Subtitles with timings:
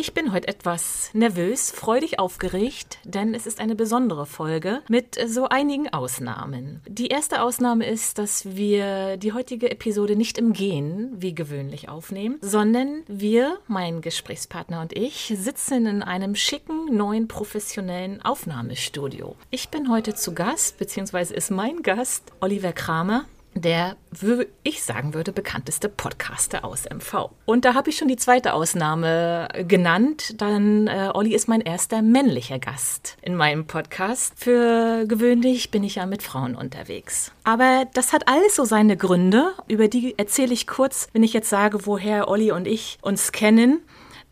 [0.00, 5.46] Ich bin heute etwas nervös, freudig aufgeregt, denn es ist eine besondere Folge mit so
[5.50, 6.80] einigen Ausnahmen.
[6.88, 12.38] Die erste Ausnahme ist, dass wir die heutige Episode nicht im Gehen wie gewöhnlich aufnehmen,
[12.40, 19.36] sondern wir, mein Gesprächspartner und ich, sitzen in einem schicken, neuen, professionellen Aufnahmestudio.
[19.50, 25.14] Ich bin heute zu Gast, beziehungsweise ist mein Gast Oliver Kramer der, wie ich sagen
[25.14, 27.30] würde, bekannteste Podcaster aus MV.
[27.44, 30.40] Und da habe ich schon die zweite Ausnahme genannt.
[30.40, 34.34] Dann, äh, Olli ist mein erster männlicher Gast in meinem Podcast.
[34.36, 37.32] Für gewöhnlich bin ich ja mit Frauen unterwegs.
[37.44, 39.52] Aber das hat alles so seine Gründe.
[39.68, 43.80] Über die erzähle ich kurz, wenn ich jetzt sage, woher Olli und ich uns kennen.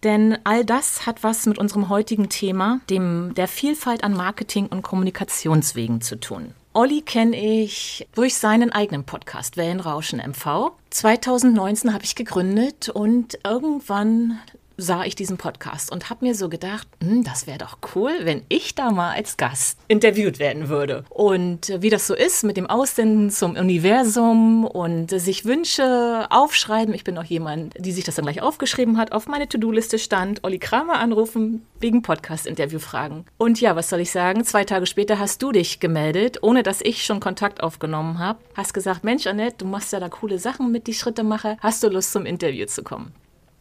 [0.05, 4.83] Denn all das hat was mit unserem heutigen Thema, dem der Vielfalt an Marketing und
[4.83, 6.55] Kommunikationswegen zu tun.
[6.79, 10.71] Olli kenne ich durch seinen eigenen Podcast Wellenrauschen MV.
[10.91, 14.39] 2019 habe ich gegründet und irgendwann
[14.79, 18.43] sah ich diesen Podcast und habe mir so gedacht, hm, das wäre doch cool, wenn
[18.48, 21.05] ich da mal als Gast interviewt werden würde.
[21.11, 26.95] Und wie das so ist mit dem Aussenden zum Universum und sich Wünsche aufschreiben.
[26.95, 30.44] Ich bin auch jemand, die sich das dann gleich aufgeschrieben hat, auf meine To-Do-Liste stand,
[30.44, 33.25] Olli Kramer anrufen, wegen Podcast-Interview fragen.
[33.37, 34.45] Und ja, was soll ich sagen?
[34.45, 38.39] Zwei Tage später hast du dich gemeldet, ohne dass ich schon Kontakt aufgenommen habe.
[38.55, 41.56] Hast gesagt, Mensch, Annette, du machst ja da coole Sachen mit die Schritte mache.
[41.60, 43.12] Hast du Lust zum Interview zu kommen?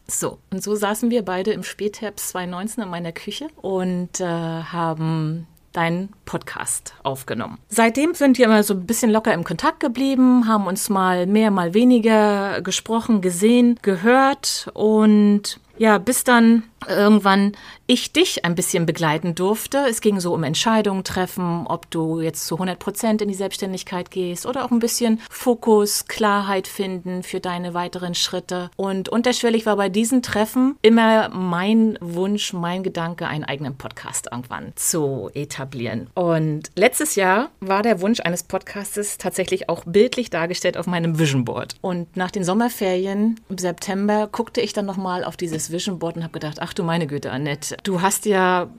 [0.09, 5.47] So, und so saßen wir beide im Spätherbst 2019 in meiner Küche und äh, haben
[5.73, 7.59] deinen Podcast aufgenommen.
[7.69, 11.51] Seitdem sind wir immer so ein bisschen locker im Kontakt geblieben, haben uns mal mehr,
[11.51, 17.51] mal weniger gesprochen, gesehen, gehört und ja, bis dann irgendwann
[17.87, 19.85] ich dich ein bisschen begleiten durfte.
[19.89, 24.11] Es ging so um Entscheidungen treffen, ob du jetzt zu 100 Prozent in die Selbstständigkeit
[24.11, 28.69] gehst oder auch ein bisschen Fokus, Klarheit finden für deine weiteren Schritte.
[28.75, 34.73] Und unterschwellig war bei diesen Treffen immer mein Wunsch, mein Gedanke, einen eigenen Podcast irgendwann
[34.75, 36.09] zu etablieren.
[36.13, 41.45] Und letztes Jahr war der Wunsch eines Podcastes tatsächlich auch bildlich dargestellt auf meinem Vision
[41.45, 41.75] Board.
[41.79, 46.23] Und nach den Sommerferien im September guckte ich dann nochmal auf dieses Vision Board und
[46.23, 48.69] habe gedacht, ach du meine Güte, Annette, du hast ja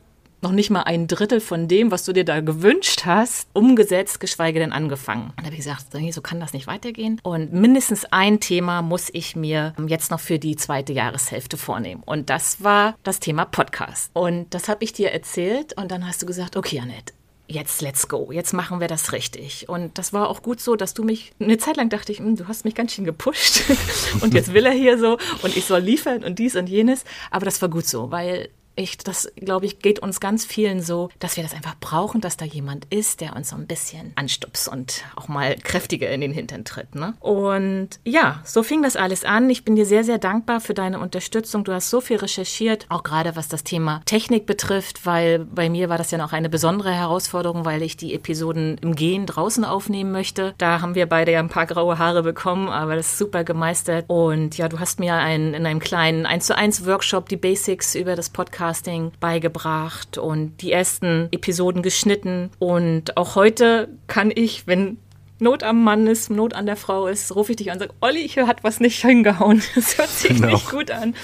[0.41, 4.61] noch nicht mal ein Drittel von dem, was du dir da gewünscht hast, umgesetzt, geschweige
[4.61, 5.31] denn angefangen.
[5.31, 7.21] Und da habe ich gesagt, so kann das nicht weitergehen.
[7.23, 12.03] Und mindestens ein Thema muss ich mir jetzt noch für die zweite Jahreshälfte vornehmen.
[12.05, 14.11] Und das war das Thema Podcast.
[14.15, 17.13] Und das habe ich dir erzählt und dann hast du gesagt, okay, Annette,
[17.49, 19.69] jetzt let's go, jetzt machen wir das richtig.
[19.69, 22.37] Und das war auch gut so, dass du mich, eine Zeit lang dachte ich, hm,
[22.37, 23.63] du hast mich ganz schön gepusht
[24.21, 27.05] und jetzt will er hier so und ich soll liefern und dies und jenes.
[27.31, 31.11] Aber das war gut so, weil ich, das glaube ich, geht uns ganz vielen so,
[31.19, 34.69] dass wir das einfach brauchen, dass da jemand ist, der uns so ein bisschen anstupst
[34.69, 36.95] und auch mal kräftiger in den Hintern tritt.
[36.95, 37.15] Ne?
[37.21, 39.51] Und ja, so fing das alles an.
[39.51, 41.65] Ich bin dir sehr, sehr dankbar für deine Unterstützung.
[41.65, 45.89] Du hast so viel recherchiert, auch gerade was das Thema Technik betrifft, weil bei mir
[45.89, 50.13] war das ja noch eine besondere Herausforderung, weil ich die Episoden im Gehen draußen aufnehmen
[50.13, 50.55] möchte.
[50.59, 54.05] Da haben wir beide ja ein paar graue Haare bekommen, aber das ist super gemeistert.
[54.09, 57.95] Und ja, du hast mir ein, in einem kleinen 1 zu 1 Workshop die Basics
[57.95, 62.51] über das Podcast Podcasting beigebracht und die ersten Episoden geschnitten.
[62.59, 64.99] Und auch heute kann ich, wenn
[65.41, 67.95] Not am Mann ist, Not an der Frau ist, rufe ich dich an und sage,
[68.01, 69.63] Olli, hier hat was nicht hingehauen.
[69.79, 70.49] Das hört sich genau.
[70.49, 71.15] nicht gut an.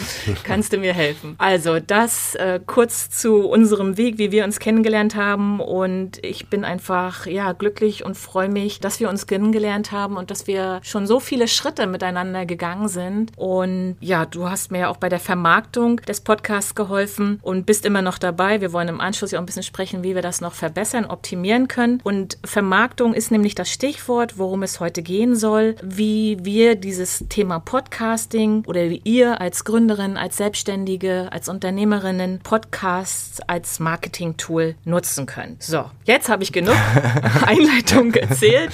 [0.45, 1.35] Kannst du mir helfen?
[1.39, 5.59] Also das äh, kurz zu unserem Weg, wie wir uns kennengelernt haben.
[5.59, 10.31] Und ich bin einfach ja glücklich und freue mich, dass wir uns kennengelernt haben und
[10.31, 13.33] dass wir schon so viele Schritte miteinander gegangen sind.
[13.37, 17.85] Und ja, du hast mir ja auch bei der Vermarktung des Podcasts geholfen und bist
[17.85, 18.61] immer noch dabei.
[18.61, 21.67] Wir wollen im Anschluss ja auch ein bisschen sprechen, wie wir das noch verbessern, optimieren
[21.67, 22.01] können.
[22.05, 27.25] Und Vermarktung ist nämlich das Stichwort Stichwort, worum es heute gehen soll, wie wir dieses
[27.31, 35.25] Thema Podcasting oder wie ihr als Gründerin, als Selbstständige, als Unternehmerinnen Podcasts als Marketing-Tool nutzen
[35.25, 35.63] könnt.
[35.63, 36.77] So, jetzt habe ich genug
[37.47, 38.73] Einleitung erzählt.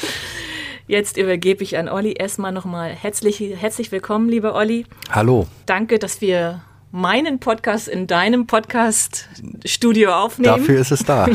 [0.89, 4.85] Jetzt übergebe ich an Olli erstmal nochmal herzlich, herzlich willkommen, lieber Olli.
[5.13, 5.47] Hallo.
[5.65, 6.61] Danke, dass wir
[6.93, 10.59] meinen Podcast in deinem Podcast-Studio aufnehmen.
[10.59, 11.29] Dafür ist es da.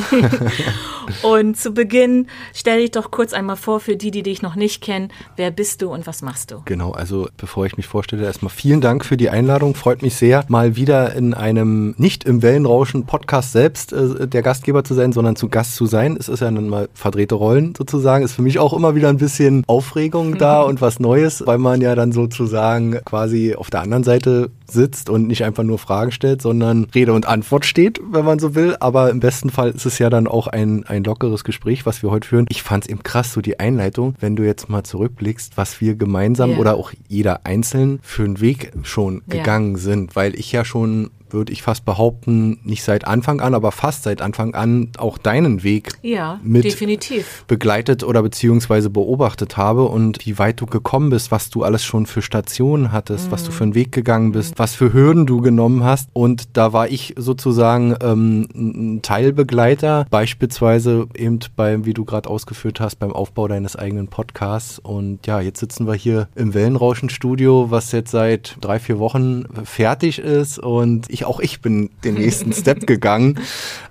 [1.24, 4.84] und zu Beginn stell dich doch kurz einmal vor für die, die dich noch nicht
[4.84, 5.12] kennen.
[5.38, 6.62] Wer bist du und was machst du?
[6.66, 9.76] Genau, also bevor ich mich vorstelle, erstmal vielen Dank für die Einladung.
[9.76, 14.84] Freut mich sehr, mal wieder in einem nicht im Wellenrauschen Podcast selbst äh, der Gastgeber
[14.84, 16.18] zu sein, sondern zu Gast zu sein.
[16.20, 18.26] Es ist ja dann mal verdrehte Rollen sozusagen.
[18.26, 21.80] Ist für mich auch immer wieder ein bisschen Aufregung da und was Neues, weil man
[21.80, 26.42] ja dann sozusagen quasi auf der anderen Seite sitzt und nicht einfach nur Fragen stellt,
[26.42, 28.76] sondern Rede und Antwort steht, wenn man so will.
[28.80, 32.12] Aber im besten Fall ist es ja dann auch ein, ein lockeres Gespräch, was wir
[32.12, 32.46] heute führen.
[32.50, 35.96] Ich fand es eben krass, so die Einleitung, wenn du jetzt mal zurückblickst, was wir
[35.96, 36.60] gemeinsam yeah.
[36.60, 39.38] oder auch jeder einzeln für einen Weg schon yeah.
[39.38, 43.72] gegangen sind, weil ich ja schon würde ich fast behaupten, nicht seit Anfang an, aber
[43.72, 47.46] fast seit Anfang an auch deinen Weg ja, mit definitiv.
[47.48, 52.06] begleitet oder beziehungsweise beobachtet habe und wie weit du gekommen bist, was du alles schon
[52.06, 53.32] für Stationen hattest, mhm.
[53.32, 54.60] was du für einen Weg gegangen bist, mhm.
[54.60, 56.10] was für Hürden du genommen hast.
[56.14, 62.80] Und da war ich sozusagen ähm, ein Teilbegleiter, beispielsweise eben beim, wie du gerade ausgeführt
[62.80, 64.80] hast, beim Aufbau deines eigenen Podcasts.
[64.80, 70.20] Und ja, jetzt sitzen wir hier im Wellenrauschen-Studio, was jetzt seit drei, vier Wochen fertig
[70.20, 73.40] ist und ich auch ich bin den nächsten Step gegangen.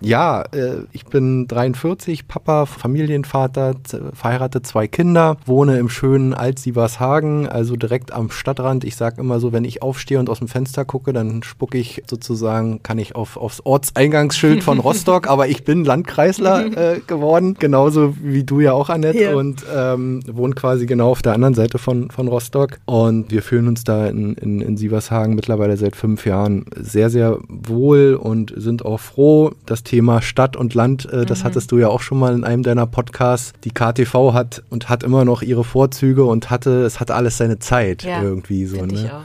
[0.01, 3.75] Ja, äh, ich bin 43, Papa, Familienvater,
[4.13, 8.85] verheiratet, zwei Kinder, wohne im schönen Alt-Sievershagen, also direkt am Stadtrand.
[8.85, 12.03] Ich sage immer so, wenn ich aufstehe und aus dem Fenster gucke, dann spucke ich
[12.09, 18.15] sozusagen, kann ich auf, aufs Ortseingangsschild von Rostock, aber ich bin Landkreisler äh, geworden, genauso
[18.23, 19.35] wie du ja auch, Annette, ja.
[19.35, 22.79] und ähm, wohne quasi genau auf der anderen Seite von, von Rostock.
[22.87, 27.39] Und wir fühlen uns da in, in, in Sievershagen mittlerweile seit fünf Jahren sehr, sehr
[27.49, 29.53] wohl und sind auch froh.
[29.65, 31.45] Das Thema Stadt und Land, äh, das mhm.
[31.45, 33.55] hattest du ja auch schon mal in einem deiner Podcasts.
[33.65, 37.59] Die KTV hat und hat immer noch ihre Vorzüge und hatte, es hat alles seine
[37.59, 38.85] Zeit ja, irgendwie so.
[38.85, 38.93] Ne?
[38.93, 39.23] Ich auch.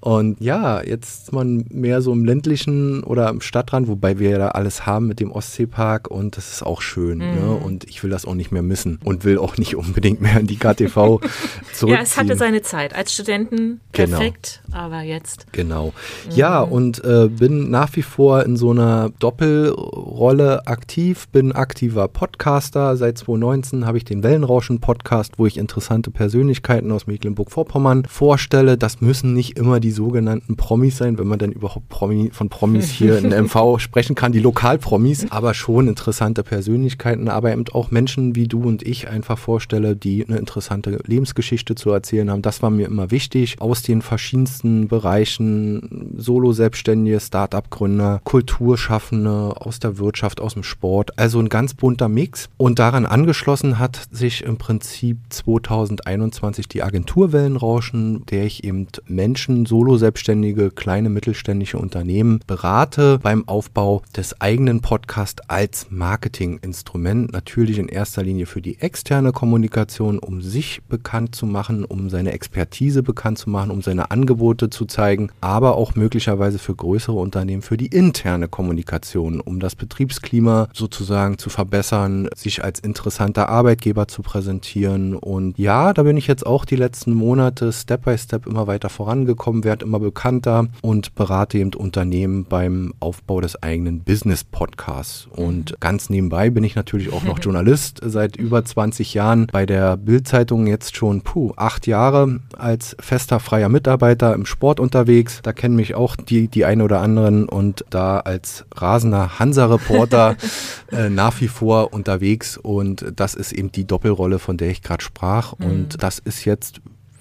[0.00, 4.38] Und ja, jetzt ist man mehr so im ländlichen oder im Stadtrand, wobei wir ja
[4.38, 7.18] da alles haben mit dem Ostseepark und das ist auch schön.
[7.18, 7.26] Ne?
[7.26, 7.34] Mhm.
[7.34, 7.54] Ne?
[7.54, 10.46] Und ich will das auch nicht mehr missen und will auch nicht unbedingt mehr in
[10.46, 10.94] die KTV
[11.74, 11.88] zurückziehen.
[11.88, 12.94] ja, es hatte seine Zeit.
[12.94, 14.16] Als Studenten genau.
[14.16, 14.78] perfekt, genau.
[14.78, 15.52] aber jetzt.
[15.52, 15.88] Genau.
[15.88, 16.36] Mhm.
[16.36, 22.96] Ja, und äh, bin nach wie vor in so einer Doppelrolle aktiv, bin aktiver Podcaster.
[22.96, 28.78] Seit 2019 habe ich den Wellenrauschen-Podcast, wo ich interessante Persönlichkeiten aus Mecklenburg-Vorpommern vorstelle.
[28.78, 32.48] Das müssen nicht immer die die sogenannten Promis sein, wenn man denn überhaupt Promi, von
[32.48, 37.90] Promis hier in MV sprechen kann, die Lokalpromis, aber schon interessante Persönlichkeiten, aber eben auch
[37.90, 42.40] Menschen wie du und ich einfach vorstelle, die eine interessante Lebensgeschichte zu erzählen haben.
[42.40, 50.40] Das war mir immer wichtig, aus den verschiedensten Bereichen, Solo-Selbstständige, Start-up-Gründer, Kulturschaffende, aus der Wirtschaft,
[50.40, 52.48] aus dem Sport, also ein ganz bunter Mix.
[52.58, 59.66] Und daran angeschlossen hat sich im Prinzip 2021 die Agentur Wellenrauschen, der ich eben Menschen
[59.66, 67.32] so Solo-Selbstständige, kleine mittelständische Unternehmen berate beim Aufbau des eigenen Podcasts als Marketinginstrument.
[67.32, 72.32] Natürlich in erster Linie für die externe Kommunikation, um sich bekannt zu machen, um seine
[72.32, 77.62] Expertise bekannt zu machen, um seine Angebote zu zeigen, aber auch möglicherweise für größere Unternehmen
[77.62, 84.20] für die interne Kommunikation, um das Betriebsklima sozusagen zu verbessern, sich als interessanter Arbeitgeber zu
[84.20, 85.14] präsentieren.
[85.14, 88.90] Und ja, da bin ich jetzt auch die letzten Monate Step by Step immer weiter
[88.90, 95.28] vorangekommen werde immer bekannter und berate eben Unternehmen beim Aufbau des eigenen Business-Podcasts.
[95.30, 95.76] Und mhm.
[95.78, 100.66] ganz nebenbei bin ich natürlich auch noch Journalist seit über 20 Jahren bei der Bild-Zeitung
[100.66, 105.38] jetzt schon puh, acht Jahre als fester freier Mitarbeiter im Sport unterwegs.
[105.44, 110.34] Da kennen mich auch die, die ein oder anderen und da als rasender Hansa-Reporter
[110.90, 112.56] äh, nach wie vor unterwegs.
[112.56, 115.56] Und das ist eben die Doppelrolle, von der ich gerade sprach.
[115.60, 115.66] Mhm.
[115.66, 116.80] Und das ist jetzt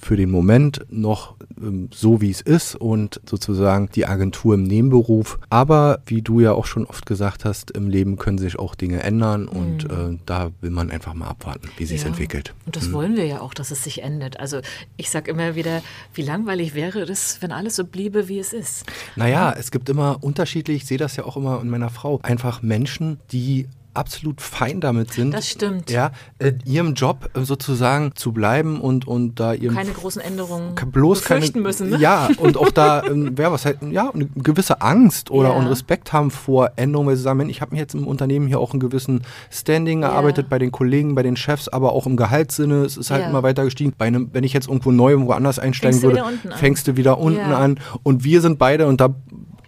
[0.09, 5.37] für den Moment noch ähm, so, wie es ist und sozusagen die Agentur im Nebenberuf.
[5.51, 9.03] Aber wie du ja auch schon oft gesagt hast, im Leben können sich auch Dinge
[9.03, 10.15] ändern und mhm.
[10.15, 12.07] äh, da will man einfach mal abwarten, wie sich ja.
[12.07, 12.55] entwickelt.
[12.65, 12.93] Und das mhm.
[12.93, 14.39] wollen wir ja auch, dass es sich ändert.
[14.39, 14.61] Also
[14.97, 15.83] ich sage immer wieder,
[16.15, 18.87] wie langweilig wäre es, wenn alles so bliebe, wie es ist.
[19.15, 19.55] Naja, ja.
[19.59, 23.19] es gibt immer unterschiedlich, ich sehe das ja auch immer in meiner Frau, einfach Menschen,
[23.31, 23.67] die
[23.99, 25.31] absolut fein damit sind.
[25.33, 25.91] Das stimmt.
[25.91, 29.75] Ja, äh, ihrem Job äh, sozusagen zu bleiben und, und da ihren.
[29.75, 31.89] Keine großen Änderungen bloß keine, müssen.
[31.89, 31.97] Ne?
[31.97, 35.55] Ja, und auch da, ähm, wer was halt, ja, eine gewisse Angst oder Ja.
[35.55, 38.59] und Respekt haben vor Änderungen, weil sie sagen, ich habe mir jetzt im Unternehmen hier
[38.59, 42.85] auch einen gewissen Standing erarbeitet bei den Kollegen, bei den Chefs, aber auch im Gehaltssinne.
[42.85, 43.29] Es ist halt Ja.
[43.29, 43.93] immer weiter gestiegen.
[43.97, 46.57] Bei einem, wenn ich jetzt irgendwo neu woanders einsteigen Fängst du würde, an.
[46.57, 47.57] fängst du wieder unten Ja.
[47.57, 47.79] an.
[48.03, 49.13] Und wir sind beide, und da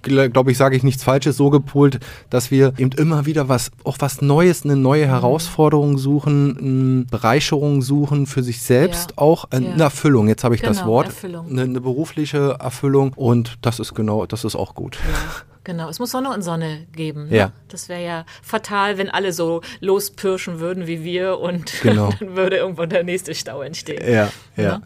[0.01, 3.98] glaube ich, sage ich nichts Falsches, so gepolt, dass wir eben immer wieder was, auch
[4.00, 5.10] was Neues, eine neue Mhm.
[5.10, 9.17] Herausforderung suchen, eine Bereicherung suchen für sich selbst Ja.
[9.17, 9.72] auch, äh, Ja.
[9.74, 11.50] eine Erfüllung, jetzt habe ich das Genau, Wort, Erfüllung.
[11.50, 14.98] Eine, eine berufliche Erfüllung und das ist genau, das ist auch gut.
[15.63, 17.29] Genau, es muss Sonne und Sonne geben.
[17.29, 17.38] Ne?
[17.38, 17.51] Ja.
[17.67, 22.10] Das wäre ja fatal, wenn alle so lospirschen würden wie wir und Genau.
[22.20, 24.01] dann würde irgendwo der nächste Stau entstehen.
[24.12, 24.79] Ja, ja.
[24.79, 24.81] Ne?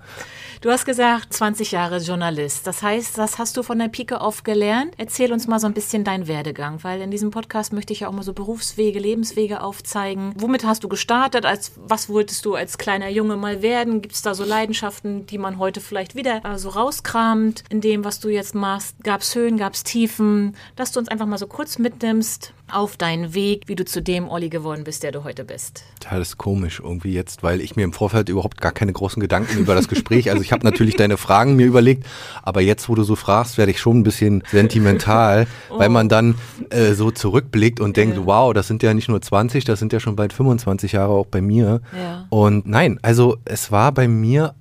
[0.66, 2.66] Du hast gesagt, 20 Jahre Journalist.
[2.66, 4.96] Das heißt, das hast du von der Pike auf gelernt.
[4.98, 8.08] Erzähl uns mal so ein bisschen deinen Werdegang, weil in diesem Podcast möchte ich ja
[8.08, 10.34] auch mal so Berufswege, Lebenswege aufzeigen.
[10.36, 11.46] Womit hast du gestartet?
[11.46, 14.02] Als was wolltest du als kleiner Junge mal werden?
[14.02, 18.04] Gibt es da so Leidenschaften, die man heute vielleicht wieder äh, so rauskramt in dem,
[18.04, 18.96] was du jetzt machst?
[19.04, 20.56] Gab es Höhen, gab es Tiefen?
[20.76, 24.28] Dass du uns einfach mal so kurz mitnimmst auf deinen Weg, wie du zu dem
[24.28, 25.84] Olli geworden bist, der du heute bist.
[26.04, 29.20] Ja, das ist komisch irgendwie jetzt, weil ich mir im Vorfeld überhaupt gar keine großen
[29.22, 32.06] Gedanken über das Gespräch, also ich habe natürlich deine Fragen mir überlegt,
[32.44, 36.36] aber jetzt, wo du so fragst, werde ich schon ein bisschen sentimental, weil man dann
[36.70, 38.26] äh, so zurückblickt und denkt, Ja.
[38.26, 41.26] wow, das sind ja nicht nur 20, das sind ja schon bald 25 Jahre auch
[41.28, 41.82] bei mir.
[41.98, 42.26] Ja.
[42.30, 44.54] Und nein, also es war bei mir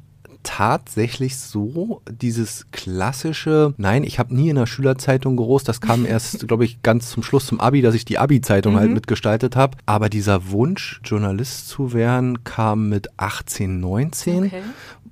[0.45, 6.47] tatsächlich so, dieses klassische, nein, ich habe nie in der Schülerzeitung gerost, das kam erst,
[6.47, 9.77] glaube ich, ganz zum Schluss zum Abi, dass ich die Abi-Zeitung halt mitgestaltet habe.
[9.87, 14.45] Aber dieser Wunsch, Journalist zu werden, kam mit 18, 19.
[14.45, 14.63] Okay.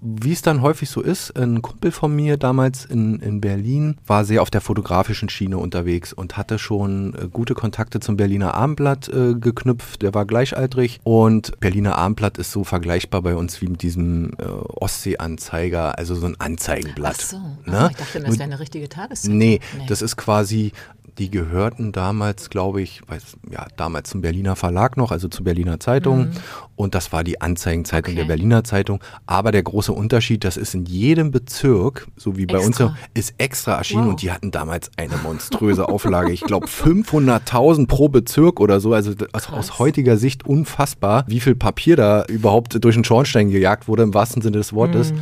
[0.05, 4.25] Wie es dann häufig so ist, ein Kumpel von mir damals in, in Berlin war
[4.25, 9.09] sehr auf der fotografischen Schiene unterwegs und hatte schon äh, gute Kontakte zum Berliner Abendblatt
[9.09, 10.03] äh, geknüpft.
[10.03, 14.45] Der war gleichaltrig und Berliner Abendblatt ist so vergleichbar bei uns wie mit diesem äh,
[14.45, 17.19] Ostsee-Anzeiger, also so ein Anzeigenblatt.
[17.19, 17.37] Ach so.
[17.65, 17.79] Ne?
[17.79, 19.39] Ah, ich dachte, das wäre eine richtige Tageszeitung.
[19.39, 20.73] Nee, das ist quasi,
[21.19, 25.79] die gehörten damals, glaube ich, weiß, ja, damals zum Berliner Verlag noch, also zur Berliner
[25.79, 26.31] Zeitung.
[26.75, 28.19] Und das war die Anzeigenzeitung Mhm.
[28.19, 28.27] Okay.
[28.27, 29.01] der Berliner Zeitung.
[29.27, 32.87] Aber der große Unterschied, das ist in jedem Bezirk, so wie bei Extra.
[32.87, 34.05] uns, ist extra erschienen.
[34.05, 34.11] Wow.
[34.13, 36.33] Und die hatten damals eine monströse Auflage.
[36.33, 38.95] Ich glaube, 500.000 pro Bezirk oder so.
[38.95, 43.87] Also aus, aus heutiger Sicht unfassbar, wie viel Papier da überhaupt durch den Schornstein gejagt
[43.87, 45.13] wurde, im wahrsten Sinne des Wortes.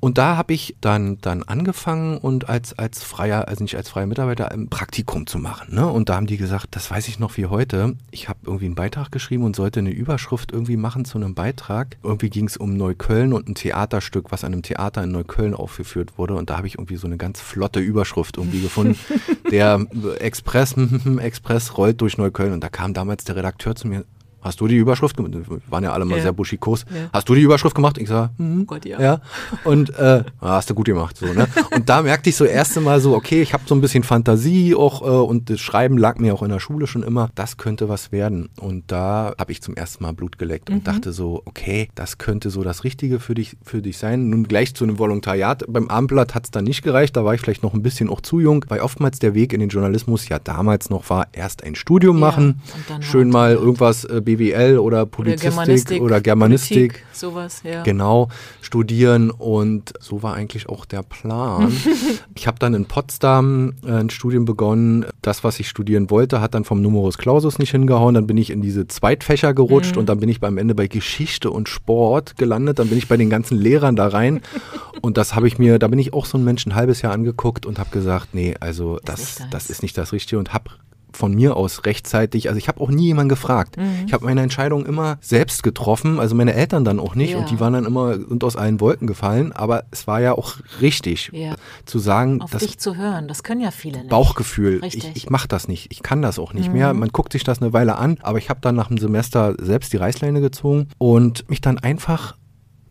[0.00, 4.06] Und da habe ich dann, dann angefangen und als, als freier, also nicht als freier
[4.06, 5.74] Mitarbeiter, ein Praktikum zu machen.
[5.74, 5.86] Ne?
[5.86, 7.96] Und da haben die gesagt, das weiß ich noch wie heute.
[8.12, 11.96] Ich habe irgendwie einen Beitrag geschrieben und sollte eine Überschrift irgendwie machen zu einem Beitrag.
[12.04, 16.16] Irgendwie ging es um Neukölln und ein Theaterstück, was an einem Theater in Neukölln aufgeführt
[16.16, 16.34] wurde.
[16.34, 18.98] Und da habe ich irgendwie so eine ganz flotte Überschrift irgendwie gefunden.
[19.50, 19.84] Der
[20.20, 20.76] Express,
[21.18, 22.52] Express rollt durch Neukölln.
[22.52, 24.04] Und da kam damals der Redakteur zu mir.
[24.40, 25.32] Hast du die Überschrift gemacht?
[25.34, 26.22] Wir waren ja alle mal Ja.
[26.22, 26.84] sehr buschikos.
[26.94, 27.10] Ja.
[27.12, 27.98] Hast du die Überschrift gemacht?
[27.98, 29.00] Ich sage, hm, Gott, ja.
[29.00, 29.20] ja.
[29.64, 31.16] Und äh, ah, hast du gut gemacht.
[31.16, 31.48] So, ne?
[31.74, 34.74] Und da merkte ich so erste Mal so, okay, ich habe so ein bisschen Fantasie
[34.74, 37.88] auch äh, und das Schreiben lag mir auch in der Schule schon immer, das könnte
[37.88, 38.48] was werden.
[38.60, 42.50] Und da habe ich zum ersten Mal Blut geleckt und dachte so, okay, das könnte
[42.50, 44.28] so das Richtige für dich, für dich sein.
[44.30, 45.64] Nun gleich zu einem Volontariat.
[45.68, 48.20] Beim Abendblatt hat es dann nicht gereicht, da war ich vielleicht noch ein bisschen auch
[48.20, 51.74] zu jung, weil oftmals der Weg in den Journalismus ja damals noch war, erst ein
[51.74, 52.60] Studium machen,
[53.00, 56.92] schön halt, mal irgendwas äh, BWL oder Publizistik oder Germanistik.
[56.92, 57.82] Politik, sowas, ja.
[57.82, 58.28] Genau,
[58.60, 61.72] studieren und so war eigentlich auch der Plan.
[62.34, 65.06] ich habe dann in Potsdam äh, ein Studium begonnen.
[65.22, 68.14] Das, was ich studieren wollte, hat dann vom Numerus Clausus nicht hingehauen.
[68.14, 71.50] Dann bin ich in diese Zweitfächer gerutscht und dann bin ich beim Ende bei Geschichte
[71.50, 72.78] und Sport gelandet.
[72.78, 74.42] Dann bin ich bei den ganzen Lehrern da rein
[75.00, 77.14] und das habe ich mir, da bin ich auch so ein Mensch ein halbes Jahr
[77.14, 80.70] angeguckt und habe gesagt, nee, also das, das ist nicht das Richtige und habe
[81.18, 83.76] von mir aus rechtzeitig, also ich habe auch nie jemanden gefragt.
[84.06, 87.38] Ich habe meine Entscheidung immer selbst getroffen, also meine Eltern dann auch nicht Ja.
[87.38, 90.54] und die waren dann immer sind aus allen Wolken gefallen, aber es war ja auch
[90.80, 91.56] richtig Ja.
[91.84, 94.08] zu sagen, Auf dich zu hören, das können ja viele nicht.
[94.10, 95.04] Bauchgefühl, Richtig.
[95.04, 95.10] Mhm.
[95.14, 96.94] ich, ich mache das nicht, ich kann das auch nicht mehr.
[96.94, 99.92] Man guckt sich das eine Weile an, aber ich habe dann nach einem Semester selbst
[99.92, 102.36] die Reißleine gezogen und mich dann einfach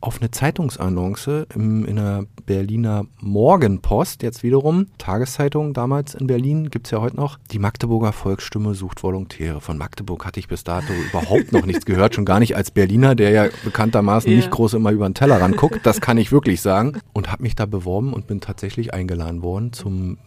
[0.01, 6.88] auf eine Zeitungsannonce im, in der Berliner Morgenpost, jetzt wiederum, Tageszeitung damals in Berlin, gibt
[6.88, 9.62] es ja heute noch, die Magdeburger Volksstimme sucht Volontäre.
[9.62, 13.16] Von Magdeburg hatte ich bis dato überhaupt noch nichts gehört, schon gar nicht als Berliner,
[13.16, 14.38] der ja bekanntermaßen Ja.
[14.38, 17.00] nicht groß immer über den Teller ranguckt, das kann ich wirklich sagen.
[17.13, 20.18] Und habe mich da beworben und bin tatsächlich eingeladen worden zum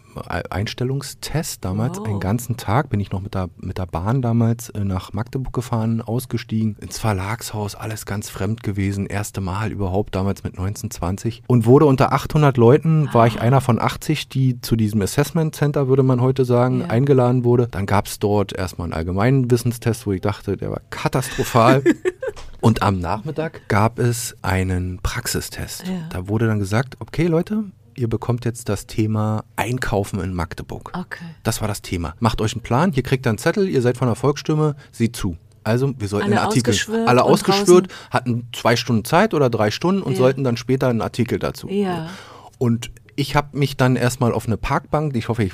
[0.70, 2.04] Einstellungstest damals, Oh.
[2.04, 5.52] einen ganzen Tag, bin ich noch mit der, mit der Bahn damals äh, nach Magdeburg
[5.52, 11.66] gefahren, ausgestiegen, ins Verlagshaus, alles ganz fremd gewesen, erste Mal überhaupt, damals mit 1920 und
[11.66, 16.02] wurde unter 800 Leuten, war ich einer von 80, die zu diesem Assessment Center, würde
[16.02, 16.86] man heute sagen, Ja.
[16.86, 17.68] eingeladen wurde.
[17.70, 21.82] Dann gab es dort erstmal einen allgemeinen Wissenstest, wo ich dachte, der war katastrophal.
[22.60, 25.86] Und am Nachmittag gab es einen Praxistest.
[25.86, 25.94] Ja.
[26.10, 27.64] Da wurde dann gesagt, okay Leute,
[28.00, 30.90] ihr bekommt jetzt das Thema Einkaufen in Magdeburg.
[30.98, 31.24] Okay.
[31.42, 32.14] Das war das Thema.
[32.18, 35.14] Macht euch einen Plan, hier kriegt ihr einen Zettel, ihr seid von der Volksstimme, seht
[35.14, 35.36] zu.
[35.62, 39.70] Also wir sollten Alle einen Artikel, ausgeschwört alle ausgeschwört, hatten zwei Stunden Zeit oder drei
[39.70, 40.18] Stunden und Ja.
[40.18, 41.68] sollten dann später einen Artikel dazu.
[41.68, 42.08] Ja.
[42.56, 42.90] Und
[43.20, 45.52] ich habe mich dann erstmal auf eine Parkbank, ich hoffe, ich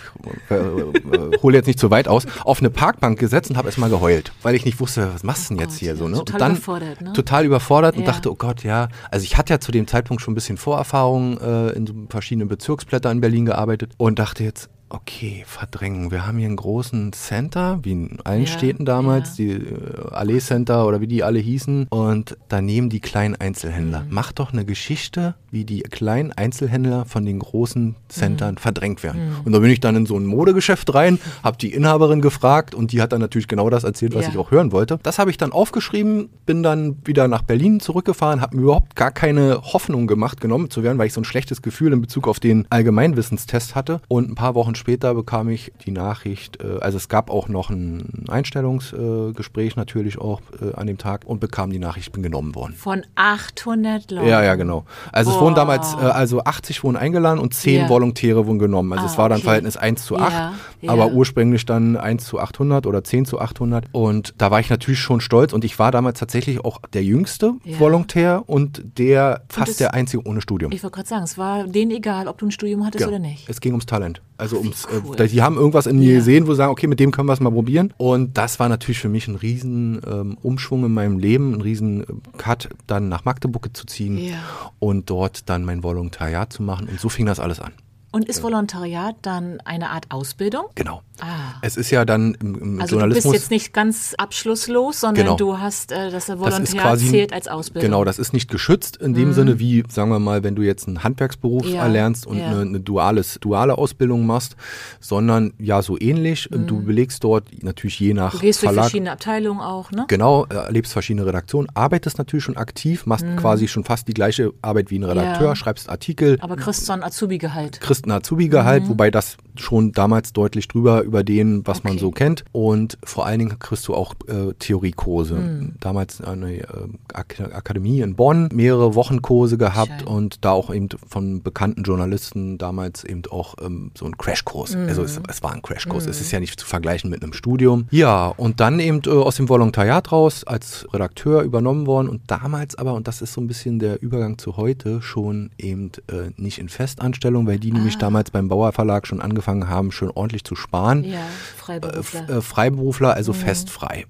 [0.50, 3.90] äh, äh, hole jetzt nicht zu weit aus, auf eine Parkbank gesetzt und habe erstmal
[3.90, 6.16] geheult, weil ich nicht wusste, was machst du denn Oh jetzt Gott, hier so, ne?
[6.18, 7.12] total und dann überfordert, ne?
[7.12, 8.06] total überfordert und Ja.
[8.12, 11.38] dachte, oh Gott, ja, also ich hatte ja zu dem Zeitpunkt schon ein bisschen Vorerfahrung
[11.40, 16.38] äh, in so verschiedenen Bezirksblättern in Berlin gearbeitet und dachte jetzt, okay, Verdrängung, wir haben
[16.38, 19.44] hier einen großen Center, wie in allen Ja, Städten damals, ja.
[19.46, 24.02] die äh, Allee Center oder wie die alle hießen und daneben die kleinen Einzelhändler.
[24.02, 24.06] Mhm.
[24.10, 28.58] Mach doch eine Geschichte, wie die kleinen Einzelhändler von den großen Centern Mhm.
[28.58, 29.36] verdrängt werden.
[29.46, 32.92] Und da bin ich dann in so ein Modegeschäft rein, habe die Inhaberin gefragt und
[32.92, 34.32] die hat dann natürlich genau das erzählt, was Ja.
[34.32, 34.98] ich auch hören wollte.
[35.02, 39.12] Das habe ich dann aufgeschrieben, bin dann wieder nach Berlin zurückgefahren, habe mir überhaupt gar
[39.12, 42.38] keine Hoffnung gemacht, genommen zu werden, weil ich so ein schlechtes Gefühl in Bezug auf
[42.38, 44.00] den Allgemeinwissenstest hatte.
[44.08, 47.70] Und ein paar Wochen später bekam ich die Nachricht, äh, also es gab auch noch
[47.70, 52.54] ein Einstellungsgespräch natürlich auch äh, an dem Tag und bekam die Nachricht, ich bin genommen
[52.54, 52.74] worden.
[52.74, 54.28] Von 800 Leuten.
[54.28, 54.84] Ja, ja, genau.
[55.12, 55.45] Also es Boah.
[55.46, 57.88] Wurden damals, äh, also 80 wurden eingeladen und 10 Ja.
[57.88, 58.92] Volontäre wurden genommen.
[58.92, 59.44] Also Ah, es war dann okay.
[59.44, 60.90] Verhältnis 1 zu 8, Ja, ja.
[60.92, 63.86] aber ursprünglich dann 1 zu 800 oder 10 zu 800.
[63.92, 67.54] Und da war ich natürlich schon stolz und ich war damals tatsächlich auch der jüngste.
[67.78, 70.72] Volontär und der fast es- der einzige ohne Studium.
[70.72, 73.18] Ich wollte gerade sagen, es war denen egal, ob du ein Studium hattest Ja, oder
[73.18, 73.48] nicht.
[73.48, 74.20] Es ging ums Talent.
[74.38, 75.18] Also ums, cool.
[75.20, 76.18] äh, die haben irgendwas in mir Ja.
[76.18, 77.94] gesehen, wo sie sagen, okay, mit dem können wir es mal probieren.
[77.96, 82.02] Und das war natürlich für mich ein riesen ähm, Umschwung in meinem Leben, ein riesen
[82.02, 84.34] äh, Cut, dann nach Magdeburg zu ziehen Ja.
[84.78, 86.88] und dort dann mein Volontariat zu machen.
[86.88, 87.72] Und so fing das alles an.
[88.16, 90.64] Und ist Volontariat dann eine Art Ausbildung?
[90.74, 91.02] Genau.
[91.20, 91.54] Ah.
[91.62, 93.32] Es ist ja dann im, im Also du Journalismus.
[93.32, 95.36] bist jetzt nicht ganz abschlusslos, sondern Genau.
[95.36, 97.82] du hast äh, das das Volontariat ist quasi zählt als Ausbildung.
[97.90, 97.92] Mhm.
[97.92, 100.86] Genau, das ist nicht geschützt in dem Sinne, wie, sagen wir mal, wenn du jetzt
[100.88, 102.46] einen Handwerksberuf Ja, erlernst und ja.
[102.48, 104.56] eine, eine duales, duale Ausbildung machst,
[105.00, 106.48] sondern ja so ähnlich.
[106.50, 108.38] Du belegst dort natürlich je nach Mhm.
[108.38, 108.84] Du gehst durch Verlag.
[108.84, 110.04] verschiedene Abteilungen auch, ne?
[110.08, 114.90] Genau, erlebst verschiedene Redaktionen, arbeitest natürlich schon aktiv, machst quasi schon fast die gleiche Arbeit
[114.90, 115.46] wie ein Redakteur, Mhm.
[115.48, 115.56] Ja.
[115.56, 117.80] schreibst Artikel, Aber kriegst so ein Azubi-Gehalt.
[118.06, 121.96] Ein Azubi-Gehalt, wobei das schon damals deutlich drüber über den, was man Mhm.
[121.98, 122.04] Okay.
[122.04, 122.44] so kennt.
[122.52, 125.34] Und vor allen Dingen kriegst du auch äh, Theoriekurse.
[125.34, 125.74] Mhm.
[125.80, 126.66] Damals eine äh,
[127.14, 130.08] Ak Akademie in Bonn, mehrere Wochenkurse gehabt Schön.
[130.08, 134.76] und da auch eben von bekannten Journalisten damals eben auch ähm, so ein Crashkurs.
[134.76, 134.88] Mhm.
[134.88, 136.06] Also es, es war ein Crashkurs.
[136.06, 137.86] Es ist ja nicht zu vergleichen mit einem Studium.
[137.90, 142.74] Ja, und dann eben äh, aus dem Volontariat raus als Redakteur übernommen worden und damals
[142.76, 146.58] aber, und das ist so ein bisschen der Übergang zu heute, schon eben äh, nicht
[146.58, 147.78] in Festanstellung, weil die Ah.
[147.86, 151.04] Nämlich damals beim Bauer Verlag schon angefangen haben, schon ordentlich zu sparen.
[151.04, 151.22] Ja, Äh,
[151.56, 152.20] Freiberufler.
[152.22, 154.04] f- äh, Freiberufler, also festfrei.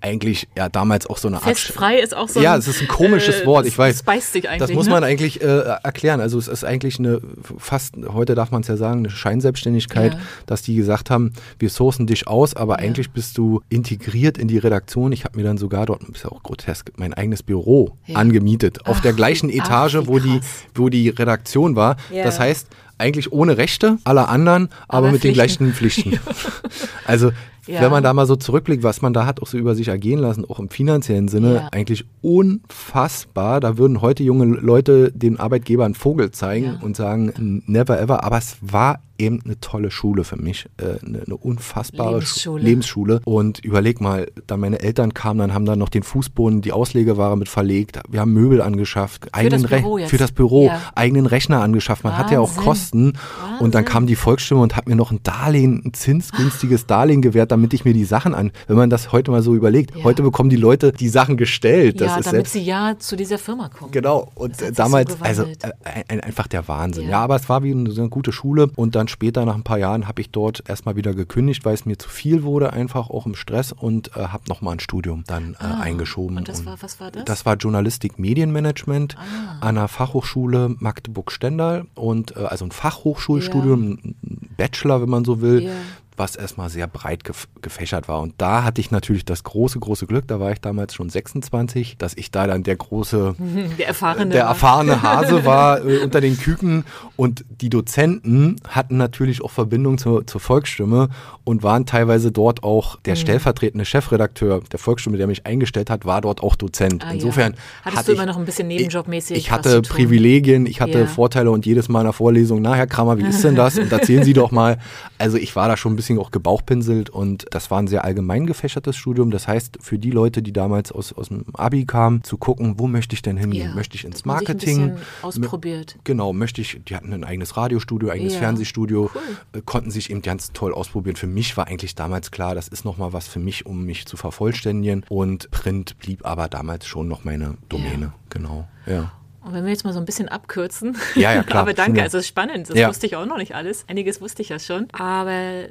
[0.00, 1.44] Eigentlich ja damals auch so eine Art.
[1.44, 4.02] Festfrei ist auch so Ja, ein, es ist ein komisches äh, Wort, ich weiß.
[4.04, 4.58] Das sich eigentlich.
[4.60, 4.92] Das muss ne?
[4.92, 5.46] man eigentlich äh,
[5.82, 6.20] erklären.
[6.20, 7.20] Also es ist eigentlich eine
[7.58, 10.20] fast, heute darf man es ja sagen, eine Scheinselbstständigkeit, Ja.
[10.46, 14.58] dass die gesagt haben, wir sourcen dich aus, aber eigentlich bist du integriert in die
[14.58, 15.12] Redaktion.
[15.12, 18.16] Ich habe mir dann sogar dort, ist ja auch grotesk, mein eigenes Büro Ja.
[18.16, 18.86] angemietet.
[18.86, 20.40] Auf Ach, der gleichen ach, Etage, wie wo die,
[20.74, 21.96] wo die Redaktion war.
[22.10, 22.24] Ja.
[22.24, 25.72] Das heißt, eigentlich ohne Rechte aller anderen, aber, Aber mit den Pflichten.
[25.72, 26.20] gleichen Pflichten.
[27.06, 27.32] also
[27.66, 27.80] Ja.
[27.80, 30.18] wenn man da mal so zurückblickt, was man da hat auch so über sich ergehen
[30.20, 31.68] lassen, auch im finanziellen Sinne, Ja.
[31.72, 33.60] eigentlich unfassbar.
[33.60, 36.78] Da würden heute junge Leute den Arbeitgeber einen Vogel zeigen Ja.
[36.82, 38.24] und sagen, never ever.
[38.24, 42.62] Aber es war eben eine tolle Schule für mich, äh, eine, eine unfassbare Schu- Lebensschule.
[42.62, 43.20] Lebensschule.
[43.24, 47.38] Und überleg mal, da meine Eltern kamen, dann haben dann noch den Fußboden, die Auslegeware
[47.38, 47.98] mit verlegt.
[48.10, 50.10] Wir haben Möbel angeschafft, eigenen das Re- Büro jetzt.
[50.10, 52.04] für das Büro, eigenen Rechner angeschafft.
[52.04, 52.62] Man hat ja auch Wahnsinn.
[52.64, 53.12] Kosten.
[53.58, 53.84] Und dann Wahnsinn.
[53.86, 57.84] kam die Volksstimme und hat mir noch ein Darlehen, ein zinsgünstiges Darlehen gewährt, damit ich
[57.84, 59.96] mir die Sachen an, wenn man das heute mal so überlegt.
[59.96, 60.04] Ja.
[60.04, 62.00] Heute bekommen die Leute die Sachen gestellt.
[62.00, 63.90] Das ja, ist damit sie ja zu dieser Firma kommen.
[63.92, 65.72] Genau, und damals, so also äh,
[66.08, 67.04] ein, einfach der Wahnsinn.
[67.04, 67.10] Ja.
[67.10, 67.20] Ja.
[67.20, 69.78] aber es war wie eine, so eine gute Schule und dann später, nach ein paar
[69.78, 73.26] Jahren, habe ich dort erstmal wieder gekündigt, weil es mir zu viel wurde, einfach auch
[73.26, 76.36] im Stress und äh, habe nochmal ein Studium dann äh, Ah, eingeschoben.
[76.36, 77.24] und das war- was war das?
[77.24, 79.66] Das war Journalistik Medienmanagement Ah.
[79.66, 84.16] an der Fachhochschule Magdeburg-Stendal und äh, also ein Fachhochschulstudium, ein
[84.56, 85.70] Bachelor, wenn man so will.
[86.16, 88.20] Was erstmal sehr breit gef gefächert war.
[88.20, 91.96] Und da hatte ich natürlich das große, große Glück, da war ich damals schon 26,
[91.98, 93.34] dass ich da dann der große,
[93.78, 96.84] der erfahrene, der erfahrene Hase war äh, unter den Küken.
[97.16, 101.08] Und die Dozenten hatten natürlich auch Verbindung zur, zur Volksstimme
[101.44, 103.18] und waren teilweise dort auch der mhm.
[103.18, 107.04] stellvertretende Chefredakteur der Volksstimme, der mich eingestellt hat, war dort auch Dozent.
[107.04, 107.58] Ah, Insofern ja.
[107.84, 109.36] hattest hatte du immer noch ein bisschen nebenjobmäßig.
[109.36, 111.06] Ich, ich hatte Privilegien, ich hatte ja.
[111.06, 113.78] Vorteile und jedes Mal in der Vorlesung, na Herr Kramer, wie ist denn das?
[113.78, 114.78] Und erzählen Sie doch mal.
[115.18, 118.46] Also ich war da schon ein bisschen auch gebauchpinselt und das war ein sehr allgemein
[118.46, 119.30] gefächertes Studium.
[119.30, 122.86] Das heißt, für die Leute, die damals aus, aus dem Abi kamen, zu gucken, wo
[122.86, 123.70] möchte ich denn hingehen?
[123.70, 123.74] Ja.
[123.74, 124.96] Möchte ich ins Marketing?
[125.22, 125.98] Ausprobiert.
[126.04, 128.40] Genau, möchte ich, die hatten ein eigenes Radiostudio, eigenes ja.
[128.40, 129.20] Fernsehstudio, cool.
[129.52, 131.16] Äh, konnten sich eben ganz toll ausprobieren.
[131.16, 134.16] Für mich war eigentlich damals klar, das ist nochmal was für mich, um mich zu
[134.16, 135.04] vervollständigen.
[135.08, 138.06] Und Print blieb aber damals schon noch meine Domäne.
[138.06, 138.14] Ja.
[138.30, 139.12] Genau, ja.
[139.46, 140.96] Und wenn wir jetzt mal so ein bisschen abkürzen.
[141.14, 141.62] Ja, ja, klar.
[141.62, 142.68] aber danke, also es ist spannend.
[142.68, 142.88] Das ja.
[142.88, 143.84] wusste ich auch noch nicht alles.
[143.86, 144.88] Einiges wusste ich ja schon.
[144.92, 145.68] Aber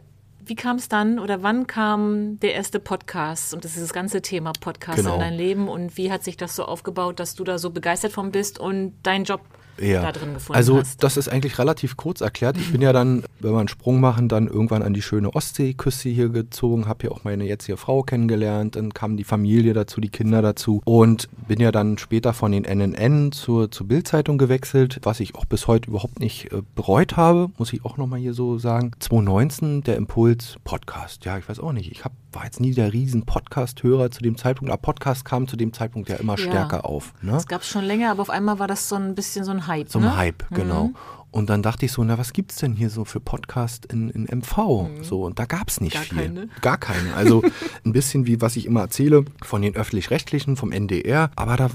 [0.47, 4.21] wie kam es dann oder wann kam der erste Podcast und das ist das ganze
[4.21, 5.15] Thema Podcast genau.
[5.15, 8.11] in dein Leben und wie hat sich das so aufgebaut, dass du da so begeistert
[8.11, 9.41] von bist und deinen Job
[9.79, 10.01] ja.
[10.01, 11.03] da drin gefunden also, hast?
[11.03, 12.57] das ist eigentlich relativ kurz erklärt.
[12.57, 16.09] Ich bin ja dann, wenn wir einen Sprung machen, dann irgendwann an die schöne Ostseeküste
[16.09, 20.09] hier gezogen, habe hier auch meine jetzige Frau kennengelernt, dann kam die Familie dazu, die
[20.09, 25.19] Kinder dazu und bin ja dann später von den NNN zur, zur Bildzeitung gewechselt, was
[25.19, 28.57] ich auch bis heute überhaupt nicht äh, bereut habe, muss ich auch nochmal hier so
[28.57, 28.91] sagen.
[28.99, 31.25] 2019 der Impuls Podcast.
[31.25, 31.91] Ja, ich weiß auch nicht.
[31.91, 35.55] Ich hab, war jetzt nie der riesen Podcast-Hörer zu dem Zeitpunkt, aber Podcast kam zu
[35.55, 36.49] dem Zeitpunkt ja immer ja.
[36.49, 37.13] stärker auf.
[37.21, 37.31] Ne?
[37.31, 39.67] Das gab es schon länger, aber auf einmal war das so ein bisschen so ein
[39.67, 39.89] Hype.
[39.89, 40.17] So ein ne?
[40.17, 40.87] Hype, genau.
[40.87, 40.95] Mhm.
[41.31, 44.09] Und dann dachte ich so, na, was gibt es denn hier so für Podcast in,
[44.09, 44.57] in MV?
[44.57, 45.03] Mhm.
[45.03, 46.17] So, und da gab es nicht Gar viel.
[46.17, 46.49] Keine.
[46.61, 47.13] Gar keine.
[47.13, 47.41] Also
[47.85, 51.31] ein bisschen wie was ich immer erzähle von den öffentlich-rechtlichen, vom NDR.
[51.35, 51.69] Aber da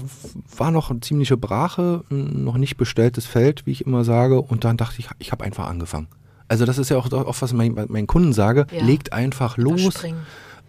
[0.57, 4.41] war noch eine ziemliche Brache, noch nicht bestelltes Feld, wie ich immer sage.
[4.41, 6.07] Und dann dachte ich, ich habe einfach angefangen.
[6.47, 8.83] Also das ist ja auch, auch was ich meinen Kunden sage, ja.
[8.83, 10.03] legt einfach los.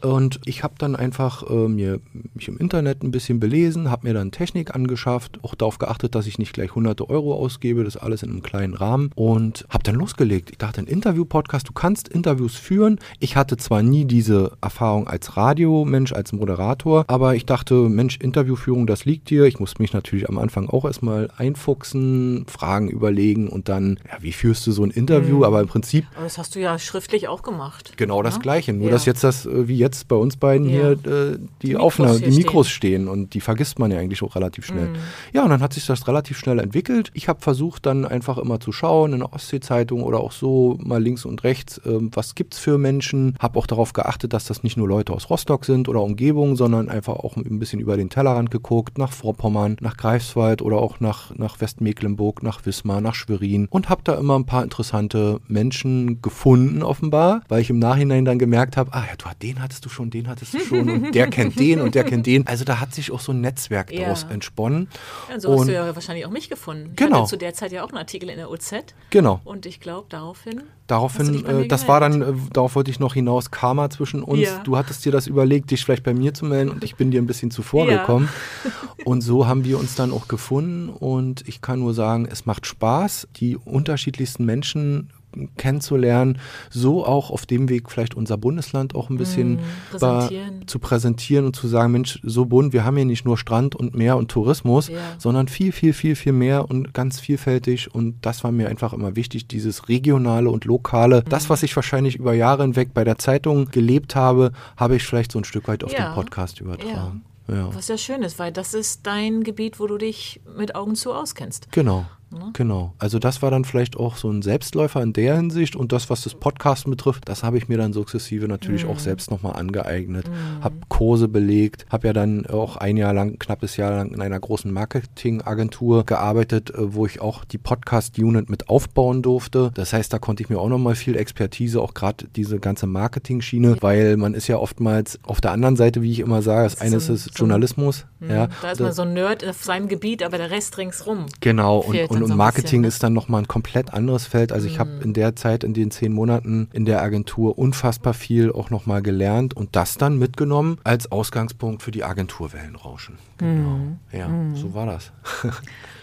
[0.02, 2.00] Und ich habe dann einfach äh, mir,
[2.34, 6.26] mich im Internet ein bisschen belesen, habe mir dann Technik angeschafft, auch darauf geachtet, dass
[6.26, 9.94] ich nicht gleich hunderte Euro ausgebe, das alles in einem kleinen Rahmen und habe dann
[9.94, 10.50] losgelegt.
[10.50, 12.98] Ich dachte, ein Interview-Podcast, du kannst Interviews führen.
[13.20, 18.86] Ich hatte zwar nie diese Erfahrung als Radiomensch, als Moderator, aber ich dachte, Mensch, Interviewführung,
[18.86, 19.44] das liegt dir.
[19.44, 24.32] Ich musste mich natürlich am Anfang auch erstmal einfuchsen, Fragen überlegen und dann, ja, wie
[24.32, 25.38] führst du so ein Interview?
[25.38, 25.44] Mhm.
[25.44, 26.06] Aber im Prinzip.
[26.14, 27.92] Aber das hast du ja schriftlich auch gemacht.
[27.96, 28.40] Genau das ja?
[28.40, 28.92] Gleiche, nur ja.
[28.92, 30.72] dass jetzt das, äh, wie jetzt jetzt bei uns beiden ja.
[30.72, 33.02] hier äh, die, die Aufnahme, die Mikros stehen.
[33.02, 33.08] stehen.
[33.08, 34.88] und die vergisst man ja eigentlich auch relativ schnell.
[34.88, 34.96] Mhm.
[35.32, 37.10] Ja, und dann hat sich das relativ schnell entwickelt.
[37.14, 41.02] Ich habe versucht, dann einfach immer zu schauen in der Ostsee-Zeitung oder auch so mal
[41.02, 43.36] links und rechts, äh, was es für Menschen.
[43.38, 46.88] Habe auch darauf geachtet, dass das nicht nur Leute aus Rostock sind oder Umgebung, sondern
[46.88, 51.34] einfach auch ein bisschen über den Tellerrand geguckt, nach Vorpommern, nach Greifswald oder auch nach,
[51.36, 56.82] nach Westmecklenburg, nach Wismar, nach Schwerin und habe da immer ein paar interessante Menschen gefunden
[56.82, 60.10] offenbar, weil ich im Nachhinein dann gemerkt habe, ah ja, du, den hattest du schon,
[60.10, 62.46] den hattest du schon und der kennt den und der kennt den.
[62.46, 64.02] Also da hat sich auch so ein Netzwerk ja.
[64.02, 64.88] daraus entsponnen.
[65.28, 66.92] Ja, so und hast du ja wahrscheinlich auch mich gefunden.
[66.96, 67.10] Genau.
[67.10, 68.72] Ich hatte zu der Zeit ja auch einen Artikel in der OZ.
[69.10, 69.40] Genau.
[69.44, 70.62] Und ich glaube, daraufhin.
[70.86, 74.42] Daraufhin, äh, das war dann, äh, darauf wollte ich noch hinaus, Karma zwischen uns.
[74.42, 74.58] Ja.
[74.58, 77.22] Du hattest dir das überlegt, dich vielleicht bei mir zu melden und ich bin dir
[77.22, 78.28] ein bisschen zuvor gekommen.
[79.04, 82.66] Und so haben wir uns dann auch gefunden und ich kann nur sagen, es macht
[82.66, 85.10] Spaß, die unterschiedlichsten Menschen
[85.56, 86.38] kennenzulernen,
[86.70, 89.58] so auch auf dem Weg vielleicht unser Bundesland auch ein bisschen mm,
[89.90, 90.68] präsentieren.
[90.68, 93.94] zu präsentieren und zu sagen, Mensch, so bunt, wir haben hier nicht nur Strand und
[93.94, 94.98] Meer und Tourismus, ja.
[95.18, 99.16] sondern viel, viel, viel, viel mehr und ganz vielfältig und das war mir einfach immer
[99.16, 101.20] wichtig, dieses regionale und lokale.
[101.20, 101.28] Mm.
[101.28, 105.32] Das, was ich wahrscheinlich über Jahre hinweg bei der Zeitung gelebt habe, habe ich vielleicht
[105.32, 106.10] so ein Stück weit auf ja.
[106.10, 107.22] den Podcast übertragen.
[107.24, 107.32] Ja.
[107.48, 107.74] Ja.
[107.74, 111.12] Was ja schön ist, weil das ist dein Gebiet, wo du dich mit Augen zu
[111.12, 111.70] auskennst.
[111.72, 112.06] Genau.
[112.32, 112.50] Ne?
[112.54, 112.94] Genau.
[112.98, 116.22] Also das war dann vielleicht auch so ein Selbstläufer in der Hinsicht und das, was
[116.22, 118.88] das Podcasten betrifft, das habe ich mir dann sukzessive natürlich mm.
[118.90, 120.28] auch selbst nochmal angeeignet.
[120.28, 120.64] Mm.
[120.64, 124.40] Habe Kurse belegt, habe ja dann auch ein Jahr lang, knappes Jahr lang in einer
[124.40, 129.70] großen Marketingagentur gearbeitet, äh, wo ich auch die Podcast-Unit mit aufbauen durfte.
[129.74, 133.76] Das heißt, da konnte ich mir auch nochmal viel Expertise, auch gerade diese ganze Marketing-Schiene,
[133.80, 136.82] weil man ist ja oftmals auf der anderen Seite, wie ich immer sage, das, das
[136.82, 138.06] eine ist so, Journalismus.
[138.22, 138.48] So, ja.
[138.60, 141.26] Da ist man so ein Nerd auf seinem Gebiet, aber der Rest ringsrum.
[141.40, 141.78] Genau.
[141.78, 144.52] Und, und und, so Marketing bisschen, ist dann nochmal ein komplett anderes Feld.
[144.52, 145.02] Also ich habe mhm.
[145.02, 149.54] in der Zeit, in den zehn Monaten in der Agentur unfassbar viel auch nochmal gelernt
[149.54, 153.18] und das dann mitgenommen als Ausgangspunkt für die Agentur Wellenrauschen.
[153.38, 153.70] Genau.
[153.70, 153.98] Mhm.
[154.12, 154.54] Ja, mhm.
[154.56, 155.12] so war das.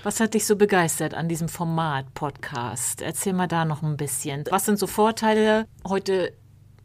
[0.03, 3.01] Was hat dich so begeistert an diesem Format Podcast?
[3.01, 4.45] Erzähl mal da noch ein bisschen.
[4.49, 5.67] Was sind so Vorteile?
[5.87, 6.33] Heute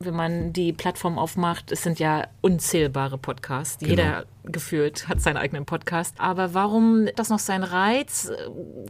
[0.05, 3.79] wenn man die Plattform aufmacht, es sind ja unzählbare Podcasts.
[3.79, 3.91] Genau.
[3.91, 6.15] Jeder gefühlt hat seinen eigenen Podcast.
[6.19, 8.31] Aber warum das noch sein Reiz?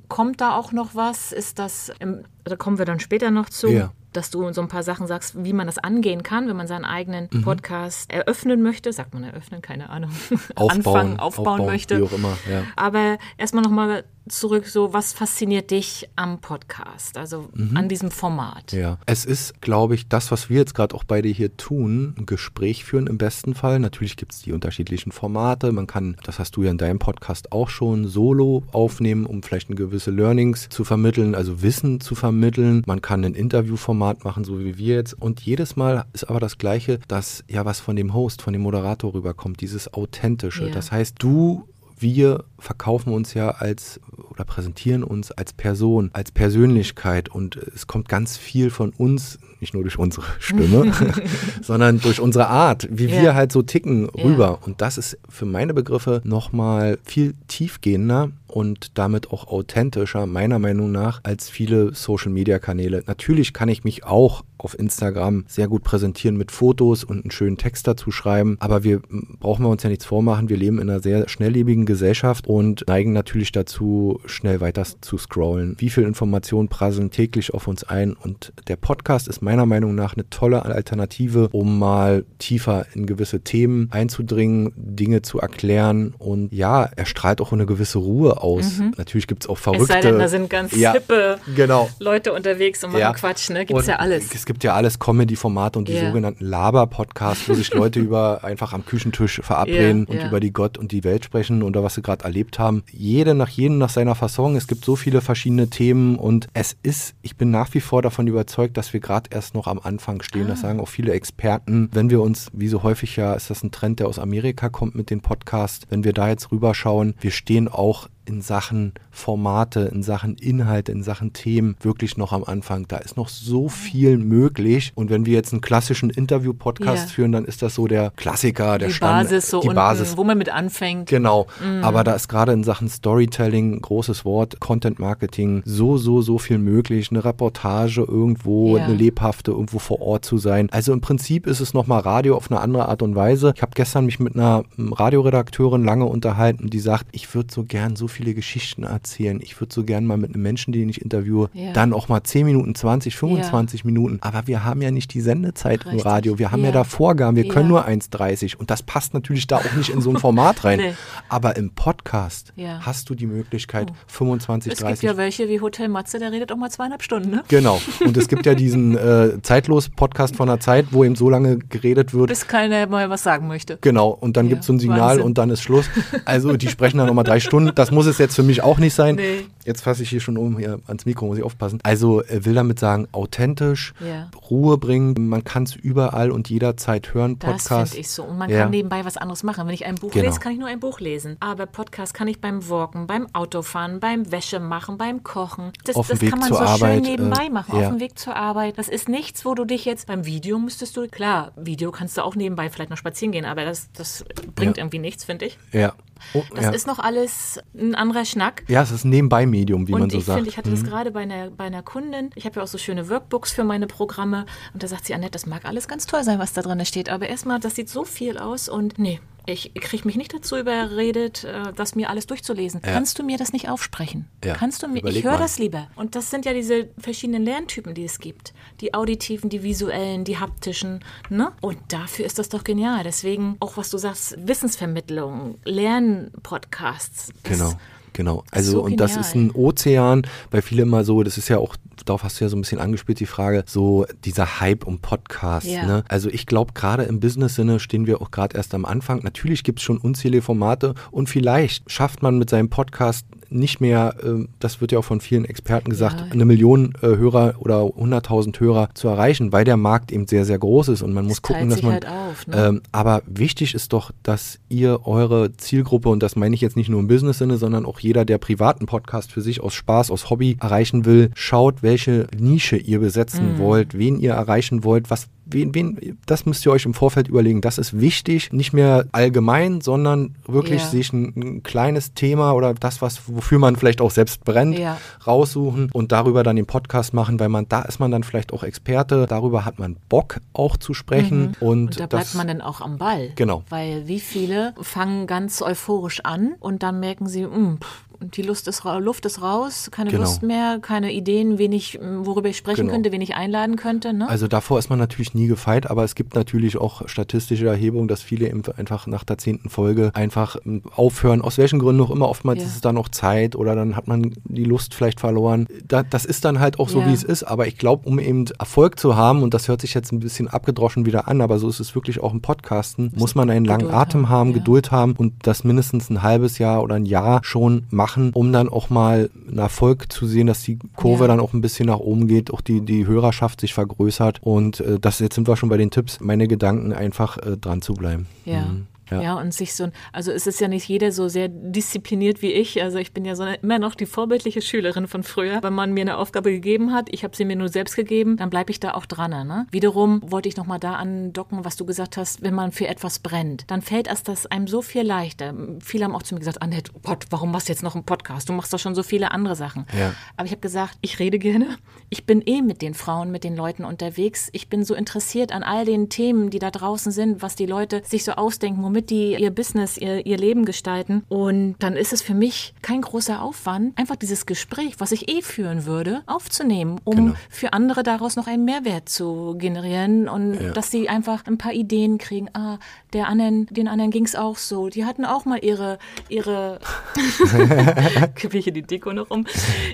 [0.08, 1.32] Kommt da auch noch was?
[1.32, 3.68] Ist das, im, da kommen wir dann später noch zu.
[3.68, 3.92] Ja.
[4.16, 6.84] Dass du so ein paar Sachen sagst, wie man das angehen kann, wenn man seinen
[6.84, 7.42] eigenen mhm.
[7.42, 8.92] Podcast eröffnen möchte.
[8.92, 10.10] Sagt man eröffnen, keine Ahnung.
[10.54, 11.98] Aufbauen, Anfangen, aufbauen, aufbauen möchte.
[11.98, 12.62] Wie auch immer, ja.
[12.76, 17.76] Aber erstmal nochmal zurück, so was fasziniert dich am Podcast, also mhm.
[17.76, 18.72] an diesem Format?
[18.72, 22.26] Ja, es ist, glaube ich, das, was wir jetzt gerade auch beide hier tun, ein
[22.26, 23.78] Gespräch führen im besten Fall.
[23.78, 25.72] Natürlich gibt es die unterschiedlichen Formate.
[25.72, 29.68] Man kann, das hast du ja in deinem Podcast auch schon, solo aufnehmen, um vielleicht
[29.68, 32.82] eine gewisse Learnings zu vermitteln, also Wissen zu vermitteln.
[32.86, 35.14] Man kann ein Interviewformat machen, so wie wir jetzt.
[35.14, 38.62] Und jedes Mal ist aber das Gleiche, dass ja was von dem Host, von dem
[38.62, 40.66] Moderator rüberkommt, dieses Authentische.
[40.66, 40.72] Ja.
[40.72, 41.66] Das heißt, du
[41.98, 48.08] wir verkaufen uns ja als oder präsentieren uns als Person, als Persönlichkeit und es kommt
[48.08, 50.92] ganz viel von uns, nicht nur durch unsere Stimme,
[51.62, 53.22] sondern durch unsere Art, wie ja.
[53.22, 54.58] wir halt so ticken, rüber.
[54.60, 54.66] Ja.
[54.66, 60.92] Und das ist für meine Begriffe nochmal viel tiefgehender und damit auch authentischer, meiner Meinung
[60.92, 63.04] nach, als viele Social-Media-Kanäle.
[63.06, 67.56] Natürlich kann ich mich auch auf Instagram sehr gut präsentieren mit Fotos und einen schönen
[67.56, 69.00] Text dazu schreiben, aber wir
[69.40, 70.48] brauchen wir uns ja nichts vormachen.
[70.48, 75.76] Wir leben in einer sehr schnelllebigen Gesellschaft und neigen natürlich dazu, schnell weiter zu scrollen.
[75.78, 80.14] Wie viel Informationen prasseln täglich auf uns ein und der Podcast ist meiner Meinung nach
[80.14, 86.84] eine tolle Alternative, um mal tiefer in gewisse Themen einzudringen, Dinge zu erklären und ja,
[86.84, 88.78] er strahlt auch eine gewisse Ruhe aus.
[88.78, 88.94] Mhm.
[88.96, 89.84] Natürlich gibt es auch verrückte.
[89.84, 91.88] Es sei denn, da sind ganz ja, hippe genau.
[91.98, 93.12] Leute unterwegs und machen ja.
[93.12, 93.66] Quatsch, ne?
[93.66, 94.34] Gibt es ja alles.
[94.34, 96.06] Es gibt ja alles Comedy-Formate und die yeah.
[96.06, 100.78] sogenannten Laber-Podcasts, wo sich Leute über einfach am Küchentisch verabreden yeah, und über die Gott
[100.78, 102.84] und die Welt sprechen oder was sie gerade erlebt haben.
[102.92, 104.54] Jede nach jedem nach seiner Fasson.
[104.56, 108.26] Es gibt so viele verschiedene Themen und es ist, ich bin nach wie vor davon
[108.26, 110.46] überzeugt, dass wir gerade erst noch am Anfang stehen.
[110.46, 110.50] Ah.
[110.50, 111.88] Das sagen auch viele Experten.
[111.92, 114.94] Wenn wir uns, wie so häufig ja, ist das ein Trend, der aus Amerika kommt
[114.94, 120.02] mit den Podcasts, wenn wir da jetzt rüberschauen, wir stehen auch in Sachen Formate, in
[120.02, 122.86] Sachen Inhalte, in Sachen Themen wirklich noch am Anfang.
[122.88, 124.92] Da ist noch so viel möglich.
[124.94, 127.12] Und wenn wir jetzt einen klassischen Interview-Podcast yeah.
[127.12, 130.16] führen, dann ist das so der Klassiker, der die Stand, Basis, so die unten, Basis,
[130.16, 131.08] wo man mit anfängt.
[131.08, 131.46] Genau.
[131.62, 131.84] Mm.
[131.84, 136.58] Aber da ist gerade in Sachen Storytelling, großes Wort, Content Marketing, so, so, so viel
[136.58, 137.10] möglich.
[137.10, 138.86] Eine Reportage irgendwo, yeah.
[138.86, 140.68] eine lebhafte, irgendwo vor Ort zu sein.
[140.70, 143.52] Also im Prinzip ist es nochmal Radio auf eine andere Art und Weise.
[143.54, 147.96] Ich habe gestern mich mit einer Radioredakteurin lange unterhalten, die sagt, ich würde so gern
[147.96, 149.40] so viele Geschichten erzählen.
[149.42, 151.72] Ich würde so gern mal mit einem Menschen, den ich interviewe, ja.
[151.72, 153.86] dann auch mal 10 Minuten, 20, 25 ja.
[153.86, 154.18] Minuten.
[154.22, 155.92] Aber wir haben ja nicht die Sendezeit Richtig.
[155.92, 156.38] im Radio.
[156.38, 157.36] Wir haben ja, ja da Vorgaben.
[157.36, 158.56] Wir können nur 1,30.
[158.56, 160.78] Und das passt natürlich da auch nicht in so ein Format rein.
[160.80, 160.94] nee.
[161.28, 163.94] Aber im Podcast hast du die Möglichkeit, oh.
[164.06, 164.94] 25, es 30.
[164.94, 167.42] Es gibt ja welche wie Hotel Matze, der redet auch mal zweieinhalb Stunden, ne?
[167.48, 167.80] Genau.
[168.00, 172.14] Und es gibt ja diesen äh, Zeitlos-Podcast von der Zeit, wo eben so lange geredet
[172.14, 172.28] wird.
[172.28, 173.78] Bis keiner mal was sagen möchte.
[173.80, 174.10] Genau.
[174.10, 175.24] Und dann gibt es so ein Signal Wahnsinn.
[175.24, 175.86] und dann ist Schluss.
[176.24, 177.72] Also die sprechen dann nochmal drei Stunden.
[177.74, 179.16] Das muss es jetzt für mich auch nicht sein.
[179.16, 179.46] Nee.
[179.64, 181.80] Jetzt fasse ich hier schon um, hier ans Mikro muss ich aufpassen.
[181.82, 184.30] Also äh, will damit sagen, authentisch, ja.
[184.50, 185.28] Ruhe bringen.
[185.28, 187.38] Man kann es überall und jederzeit hören.
[187.38, 187.70] Podcast.
[187.70, 188.24] Das finde ich so.
[188.24, 188.62] Und man ja.
[188.62, 189.66] kann nebenbei was anderes machen.
[189.66, 190.26] Wenn ich ein Buch genau.
[190.26, 191.36] lese, kann ich nur ein Buch lesen.
[191.40, 195.72] Aber Podcast kann ich beim Walken, beim Autofahren, beim Wäsche machen, beim Kochen.
[195.84, 197.86] Das, das kann man so Arbeit, schön nebenbei äh, machen, ja.
[197.86, 198.78] auf dem Weg zur Arbeit.
[198.78, 202.22] Das ist nichts, wo du dich jetzt beim Video müsstest du, klar, Video kannst du
[202.22, 205.58] auch nebenbei vielleicht noch spazieren gehen, aber das, das bringt irgendwie nichts, finde ich.
[205.72, 205.94] Ja.
[206.32, 206.70] Oh, das ja.
[206.70, 208.64] ist noch alles ein anderer Schnack.
[208.68, 210.38] Ja, es ist ein Nebenbei-Medium, wie und man so ich sagt.
[210.38, 210.74] Find, ich hatte mhm.
[210.74, 212.30] das gerade bei einer, bei einer Kundin.
[212.34, 214.46] Ich habe ja auch so schöne Workbooks für meine Programme.
[214.72, 217.08] Und da sagt sie, Annette, das mag alles ganz toll sein, was da drin steht.
[217.08, 221.44] Aber erstmal, das sieht so viel aus und nee, ich kriege mich nicht dazu überredet,
[221.44, 222.80] äh, das mir alles durchzulesen.
[222.84, 222.92] Ja.
[222.92, 224.28] Kannst du mir das nicht aufsprechen?
[224.44, 224.54] Ja.
[224.54, 225.00] Kannst du mir?
[225.00, 225.88] Überleg ich höre das lieber.
[225.96, 228.54] Und das sind ja diese verschiedenen Lerntypen, die es gibt.
[228.80, 231.00] Die auditiven, die visuellen, die haptischen.
[231.28, 231.52] Ne?
[231.60, 233.04] Und dafür ist das doch genial.
[233.04, 237.32] Deswegen auch, was du sagst, Wissensvermittlung, Lernpodcasts.
[237.42, 237.72] Genau.
[238.14, 238.44] Genau.
[238.52, 241.74] Also, so und das ist ein Ozean, weil viele immer so, das ist ja auch,
[242.04, 245.68] darauf hast du ja so ein bisschen angespielt, die Frage, so dieser Hype um Podcasts.
[245.68, 245.86] Ja.
[245.86, 246.04] Ne?
[246.08, 249.22] Also ich glaube, gerade im Business-Sinne stehen wir auch gerade erst am Anfang.
[249.22, 254.14] Natürlich gibt es schon unzählige Formate und vielleicht schafft man mit seinem Podcast nicht mehr,
[254.22, 256.26] äh, das wird ja auch von vielen Experten gesagt, ja.
[256.32, 260.58] eine Million äh, Hörer oder 100.000 Hörer zu erreichen, weil der Markt eben sehr, sehr
[260.58, 261.92] groß ist und man das muss gucken, dass man.
[261.94, 262.66] Halt auf, ne?
[262.66, 266.88] ähm, aber wichtig ist doch, dass ihr eure Zielgruppe, und das meine ich jetzt nicht
[266.88, 270.56] nur im Business-Sinne, sondern auch jeder, der privaten Podcast für sich aus Spaß, aus Hobby
[270.60, 273.58] erreichen will, schaut, welche Nische ihr besetzen mhm.
[273.58, 277.60] wollt, wen ihr erreichen wollt, was wen, wen, das müsst ihr euch im Vorfeld überlegen.
[277.60, 280.88] Das ist wichtig, nicht mehr allgemein, sondern wirklich ja.
[280.88, 284.98] sich ein, ein, kleines Thema oder das, was, wofür man vielleicht auch selbst brennt, ja.
[285.26, 288.62] raussuchen und darüber dann den Podcast machen, weil man, da ist man dann vielleicht auch
[288.62, 291.40] Experte, darüber hat man Bock auch zu sprechen.
[291.40, 291.54] Mhm.
[291.60, 293.30] Und, und, da bleibt das, man dann auch am Ball.
[293.36, 293.62] Genau.
[293.68, 297.78] Weil wie viele fangen ganz euphorisch an und dann merken sie, mh,
[298.13, 300.22] Und die Lust ist, Luft ist raus, keine Genau.
[300.22, 302.92] Lust mehr, keine Ideen, wen ich, worüber ich sprechen Genau.
[302.92, 304.12] könnte, wen ich einladen könnte.
[304.12, 304.28] Ne?
[304.28, 308.22] Also davor ist man natürlich nie gefeit, aber es gibt natürlich auch statistische Erhebungen, dass
[308.22, 312.28] viele eben einfach nach der zehnten Folge einfach ähm, aufhören, aus welchen Gründen auch immer.
[312.28, 312.66] Oftmals Ja.
[312.66, 315.66] ist es dann auch Zeit oder dann hat man die Lust vielleicht verloren.
[315.86, 317.08] Da, das ist dann halt auch so, Ja.
[317.08, 317.42] wie es ist.
[317.44, 320.48] Aber ich glaube, um eben Erfolg zu haben, und das hört sich jetzt ein bisschen
[320.48, 323.80] abgedroschen wieder an, aber so ist es wirklich auch im Podcasten, muss man einen langen
[323.86, 324.54] Geduld Atem haben, haben, ja.
[324.58, 328.68] Geduld haben und das mindestens ein halbes Jahr oder ein Jahr schon machen, um dann
[328.68, 331.28] auch mal einen Erfolg zu sehen, dass die Kurve Ja.
[331.28, 334.40] dann auch ein bisschen nach oben geht, auch die, die Hörerschaft sich vergrößert.
[334.42, 337.82] Und äh, das jetzt sind wir schon bei den Tipps, meine Gedanken einfach äh, dran
[337.82, 338.26] zu bleiben.
[338.44, 338.62] Ja.
[338.66, 338.86] Mhm.
[339.10, 339.22] Ja.
[339.22, 339.34] Ja.
[339.34, 342.82] und sich so, also es ist ja nicht jeder so sehr diszipliniert wie ich.
[342.82, 345.62] Also ich bin ja so eine, immer noch die vorbildliche Schülerin von früher.
[345.62, 348.50] Wenn man mir eine Aufgabe gegeben hat, ich habe sie mir nur selbst gegeben, dann
[348.50, 349.30] bleibe ich da auch dran.
[349.46, 349.66] Ne?
[349.70, 353.70] Wiederum wollte ich nochmal da andocken, was du gesagt hast, wenn man für etwas brennt,
[353.70, 355.54] dann fällt es das einem so viel leichter.
[355.80, 358.48] Viele haben auch zu mir gesagt, Annette, Gott, warum machst du jetzt noch einen Podcast?
[358.48, 359.86] Du machst doch schon so viele andere Sachen.
[359.98, 360.14] Ja.
[360.36, 361.78] Aber ich habe gesagt, ich rede gerne.
[362.10, 364.48] Ich bin eh mit den Frauen, mit den Leuten unterwegs.
[364.52, 368.02] Ich bin so interessiert an all den Themen, die da draußen sind, was die Leute
[368.04, 371.24] sich so ausdenken, womit die ihr Business, ihr, ihr Leben gestalten.
[371.28, 375.42] Und dann ist es für mich kein großer Aufwand, einfach dieses Gespräch, was ich eh
[375.42, 377.32] führen würde, aufzunehmen, um Genau.
[377.50, 380.70] für andere daraus noch einen Mehrwert zu generieren und Ja.
[380.70, 382.48] dass sie einfach ein paar Ideen kriegen.
[382.54, 382.78] Ah,
[383.12, 384.88] der anderen, den anderen ging es auch so.
[384.88, 386.78] Die hatten auch mal ihre, ihre
[388.36, 389.44] kippe ich hier die Deko noch um,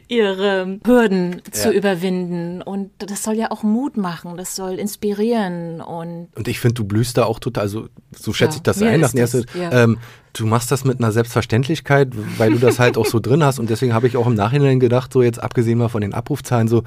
[0.09, 1.75] ihre Hürden zu Ja.
[1.75, 2.61] überwinden.
[2.63, 6.85] Und das soll ja auch Mut machen, das soll inspirieren und Und ich finde, du
[6.85, 9.19] blühst da auch total, also so schätze Ja, ich das ein.
[9.19, 9.85] erste, das, ja.
[9.85, 9.99] ähm,
[10.33, 13.59] du machst das mit einer Selbstverständlichkeit, weil du das halt auch so drin hast.
[13.59, 16.69] Und deswegen habe ich auch im Nachhinein gedacht, so jetzt abgesehen mal von den Abrufzahlen,
[16.69, 16.83] so,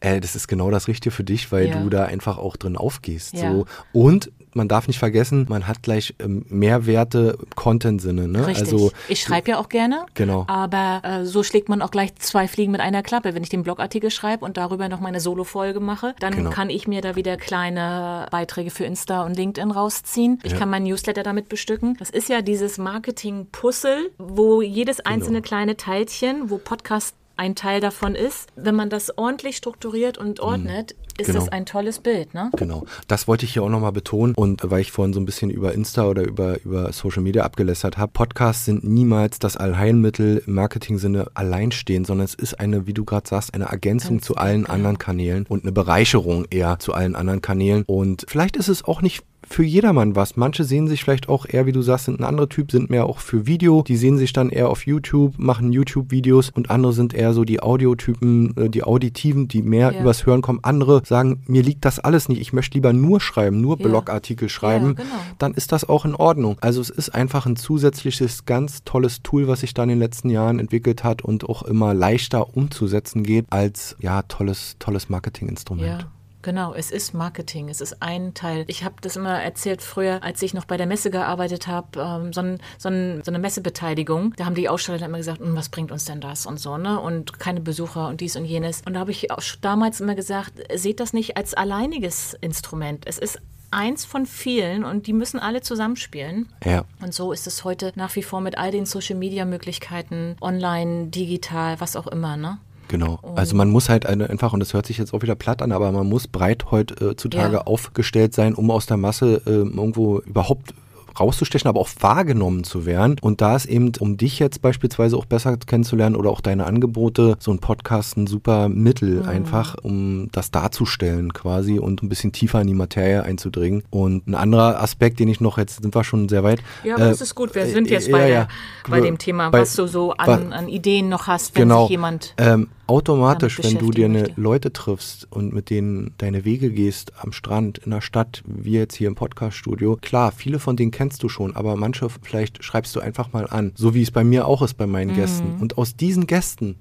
[0.00, 1.80] äh, das ist genau das Richtige für dich, weil Ja.
[1.82, 3.36] du da einfach auch drin aufgehst.
[3.36, 3.66] So.
[3.92, 8.28] Und man darf nicht vergessen, man hat gleich ähm, Mehrwerte im Content-Sinne.
[8.28, 8.46] Ne?
[8.46, 8.70] richtig.
[8.72, 10.44] Also, ich schreibe ja auch gerne, Genau.
[10.48, 13.34] aber äh, so schlägt man auch gleich zwei Fliegen mit einer Klappe.
[13.34, 16.50] Wenn ich den Blogartikel schreibe und darüber noch meine Solo-Folge mache, dann Genau.
[16.50, 20.40] kann ich mir da wieder kleine Beiträge für Insta und LinkedIn rausziehen.
[20.42, 20.58] Ich Ja.
[20.58, 21.96] kann meinen Newsletter damit bestücken.
[21.98, 28.16] Das ist ja dieses Marketing-Puzzle, wo jedes einzelne kleine Teilchen, wo Podcast ein Teil davon
[28.16, 31.40] ist, wenn man das ordentlich strukturiert und ordnet, ist Genau.
[31.40, 32.50] das ein tolles Bild, ne?
[32.56, 34.34] Genau, das wollte ich hier auch nochmal betonen.
[34.34, 37.98] Und weil ich vorhin so ein bisschen über Insta oder über, über Social Media abgelästert
[37.98, 43.04] habe, Podcasts sind niemals das Allheilmittel im Marketing-Sinne alleinstehend, sondern es ist eine, wie du
[43.04, 44.74] gerade sagst, eine Ergänzung Ganz zu allen genau.
[44.74, 47.82] anderen Kanälen und eine Bereicherung eher zu allen anderen Kanälen.
[47.86, 50.36] Und vielleicht ist es auch nicht für jedermann was.
[50.36, 53.06] Manche sehen sich vielleicht auch eher, wie du sagst, sind ein anderer Typ, sind mehr
[53.06, 53.82] auch für Video.
[53.82, 57.60] Die sehen sich dann eher auf YouTube, machen YouTube-Videos und andere sind eher so die
[57.62, 60.00] Audiotypen, äh, die Auditiven, die mehr Ja.
[60.00, 60.60] übers Hören kommen.
[60.62, 62.40] Andere sagen, mir liegt das alles nicht.
[62.40, 63.86] Ich möchte lieber nur schreiben, nur Ja.
[63.88, 64.94] Blogartikel schreiben.
[64.96, 65.08] genau.
[65.38, 66.56] Dann ist das auch in Ordnung.
[66.60, 70.30] Also es ist einfach ein zusätzliches, ganz tolles Tool, was sich da in den letzten
[70.30, 76.06] Jahren entwickelt hat und auch immer leichter umzusetzen geht als ja tolles, tolles Marketinginstrument.
[76.42, 78.64] Genau, es ist Marketing, es ist ein Teil.
[78.68, 82.32] Ich habe das immer erzählt früher, als ich noch bei der Messe gearbeitet habe, ähm,
[82.32, 84.34] so, ein, so, ein, so eine Messebeteiligung.
[84.36, 87.00] Da haben die Aussteller immer gesagt, "Hm, was bringt uns denn das und so, ne?
[87.00, 88.82] Und keine Besucher und dies und jenes.
[88.86, 93.04] Und da habe ich auch damals immer gesagt, seht das nicht als alleiniges Instrument.
[93.06, 96.48] Es ist eins von vielen und die müssen alle zusammenspielen.
[96.64, 96.84] Ja.
[97.02, 101.96] Und so ist es heute nach wie vor mit all den Social-Media-Möglichkeiten, online, digital, was
[101.96, 102.58] auch immer, ne?
[102.88, 103.20] Genau.
[103.36, 105.72] Also man muss halt eine, einfach, und das hört sich jetzt auch wieder platt an,
[105.72, 107.60] aber man muss breit heutzutage Ja.
[107.62, 110.72] aufgestellt sein, um aus der Masse äh, irgendwo überhaupt
[111.18, 113.16] rauszustechen, aber auch wahrgenommen zu werden.
[113.20, 117.36] Und da ist eben, um dich jetzt beispielsweise auch besser kennenzulernen oder auch deine Angebote,
[117.40, 122.60] so ein Podcast ein super Mittel einfach, um das darzustellen quasi und ein bisschen tiefer
[122.60, 123.82] in die Materie einzudringen.
[123.90, 126.60] Und ein anderer Aspekt, den ich noch, jetzt sind wir schon sehr weit.
[126.84, 127.52] Ja, aber äh, das ist gut.
[127.56, 128.48] Wir sind jetzt äh, bei, ja, der, ja.
[128.88, 131.82] bei dem Thema, Bei- was du so an, an Ideen noch hast, wenn genau.
[131.82, 132.34] sich jemand.
[132.38, 134.30] ähm, automatisch, wenn du dir eine.
[134.36, 138.94] Leute triffst und mit denen deine Wege gehst am Strand, in der Stadt, wie jetzt
[138.94, 143.00] hier im Podcaststudio, klar, viele von denen kennst du schon, aber manche vielleicht schreibst du
[143.00, 145.14] einfach mal an, so wie es bei mir auch ist bei meinen Mhm.
[145.16, 145.54] Gästen.
[145.60, 146.76] Und aus diesen Gästen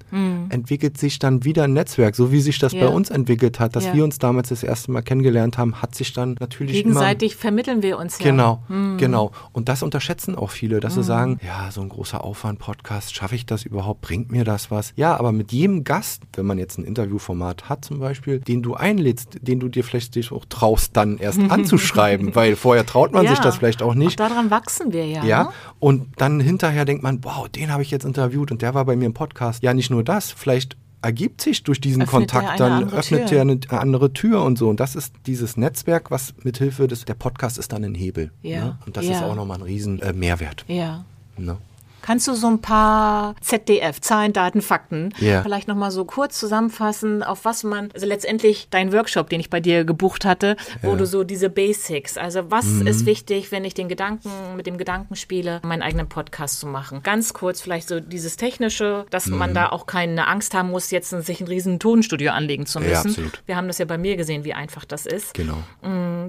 [0.50, 2.88] entwickelt sich dann wieder ein Netzwerk, so wie sich das Ja.
[2.88, 3.94] bei uns entwickelt hat, dass Ja.
[3.94, 7.82] wir uns damals das erste Mal kennengelernt haben, hat sich dann natürlich immer Gegenseitig vermitteln
[7.84, 8.26] wir uns ja.
[8.32, 8.98] Genau, Hm.
[8.98, 9.32] genau.
[9.52, 13.46] Und das unterschätzen auch viele, dass sie sagen, ja, so ein großer Aufwand-Podcast, schaffe ich
[13.46, 14.02] das überhaupt?
[14.02, 14.94] Bringt mir das was?
[14.96, 15.97] Ja, aber mit jedem Gast,
[16.34, 20.16] wenn man jetzt ein Interviewformat hat zum Beispiel, den du einlädst, den du dir vielleicht
[20.16, 23.44] dich auch traust, dann erst anzuschreiben, weil vorher traut man sich Ja.
[23.44, 24.20] das vielleicht auch nicht.
[24.22, 25.24] Auch daran wachsen wir ja.
[25.24, 25.50] Ja, Ne?
[25.80, 28.96] und dann hinterher denkt man, wow, den habe ich jetzt interviewt und der war bei
[28.96, 29.64] mir im Podcast.
[29.64, 33.60] Ja, nicht nur das, vielleicht ergibt sich durch diesen Öffnet Kontakt dann, öffnet der eine
[33.70, 34.68] andere Tür und so.
[34.68, 38.32] Und das ist dieses Netzwerk, was mithilfe des, der Podcast ist dann ein Hebel.
[38.42, 38.78] Ja, Ne?
[38.86, 39.12] Und das ja.
[39.14, 40.66] ist auch nochmal ein riesen äh, Mehrwert.
[40.68, 41.06] Ja.
[41.38, 41.58] Ne?
[42.02, 45.42] Kannst du so ein paar ZDF, Zahlen, Daten, Fakten, Ja.
[45.42, 49.60] vielleicht nochmal so kurz zusammenfassen, auf was man, also letztendlich dein Workshop, den ich bei
[49.60, 52.88] dir gebucht hatte, wo du so diese Basics, also was Mhm.
[52.88, 57.02] ist wichtig, wenn ich den Gedanken, mit dem Gedanken spiele, meinen eigenen Podcast zu machen.
[57.04, 59.38] Ganz kurz vielleicht so dieses Technische, dass Mhm.
[59.38, 62.92] man da auch keine Angst haben muss, jetzt sich ein riesen Tonstudio anlegen zu müssen.
[62.92, 63.42] Ja, absolut.
[63.46, 65.34] Wir haben das ja bei mir gesehen, wie einfach das ist.
[65.34, 65.58] Genau.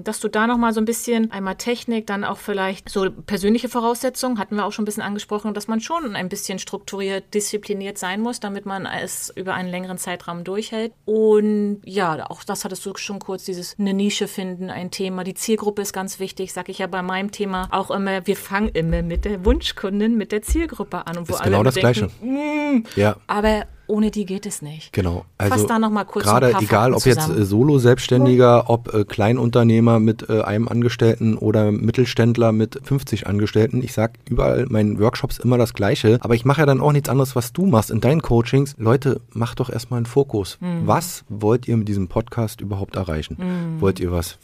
[0.03, 4.39] Dass du da nochmal so ein bisschen, einmal Technik, dann auch vielleicht so persönliche Voraussetzungen,
[4.39, 8.21] hatten wir auch schon ein bisschen angesprochen, dass man schon ein bisschen strukturiert, diszipliniert sein
[8.21, 10.91] muss, damit man es über einen längeren Zeitraum durchhält.
[11.05, 15.23] Und ja, auch das hattest du schon kurz, dieses eine Nische finden, ein Thema.
[15.23, 18.69] Die Zielgruppe ist ganz wichtig, sage ich ja bei meinem Thema auch immer, wir fangen
[18.69, 21.17] immer mit der Wunschkundin, mit der Zielgruppe an.
[21.17, 22.09] Und wo Ist alle genau das Gleiche.
[22.21, 23.15] denken, Ja.
[23.27, 24.93] aber ohne die geht es nicht.
[24.93, 25.25] Genau.
[25.39, 29.03] Fass Also da noch mal kurz gerade egal, Fakten ob jetzt äh, Solo-Selbstständiger, ob äh,
[29.03, 33.83] Kleinunternehmer mit äh, einem Angestellten oder Mittelständler mit 50 Angestellten.
[33.83, 36.91] Ich sag überall in meinen Workshops immer das Gleiche, aber ich mache ja dann auch
[36.91, 38.75] nichts anderes, was du machst in deinen Coachings.
[38.77, 40.57] Leute, macht doch erstmal einen Fokus.
[40.61, 40.81] Mhm.
[40.85, 43.37] Was wollt ihr mit diesem Podcast überhaupt erreichen?
[43.39, 43.81] Mhm.
[43.81, 44.37] Wollt ihr was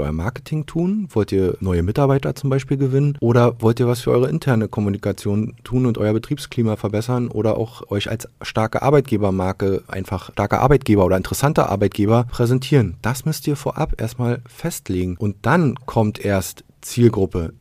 [0.00, 1.08] euer Marketing tun?
[1.10, 3.16] Wollt ihr neue Mitarbeiter zum Beispiel gewinnen?
[3.20, 7.90] Oder wollt ihr was für eure interne Kommunikation tun und euer Betriebsklima verbessern oder auch
[7.90, 12.96] euch als starke Arbeitgebermarke einfach starker Arbeitgeber oder interessanter Arbeitgeber präsentieren?
[13.02, 15.16] Das müsst ihr vorab erstmal festlegen.
[15.18, 17.52] Und dann kommt erst Zielgruppe,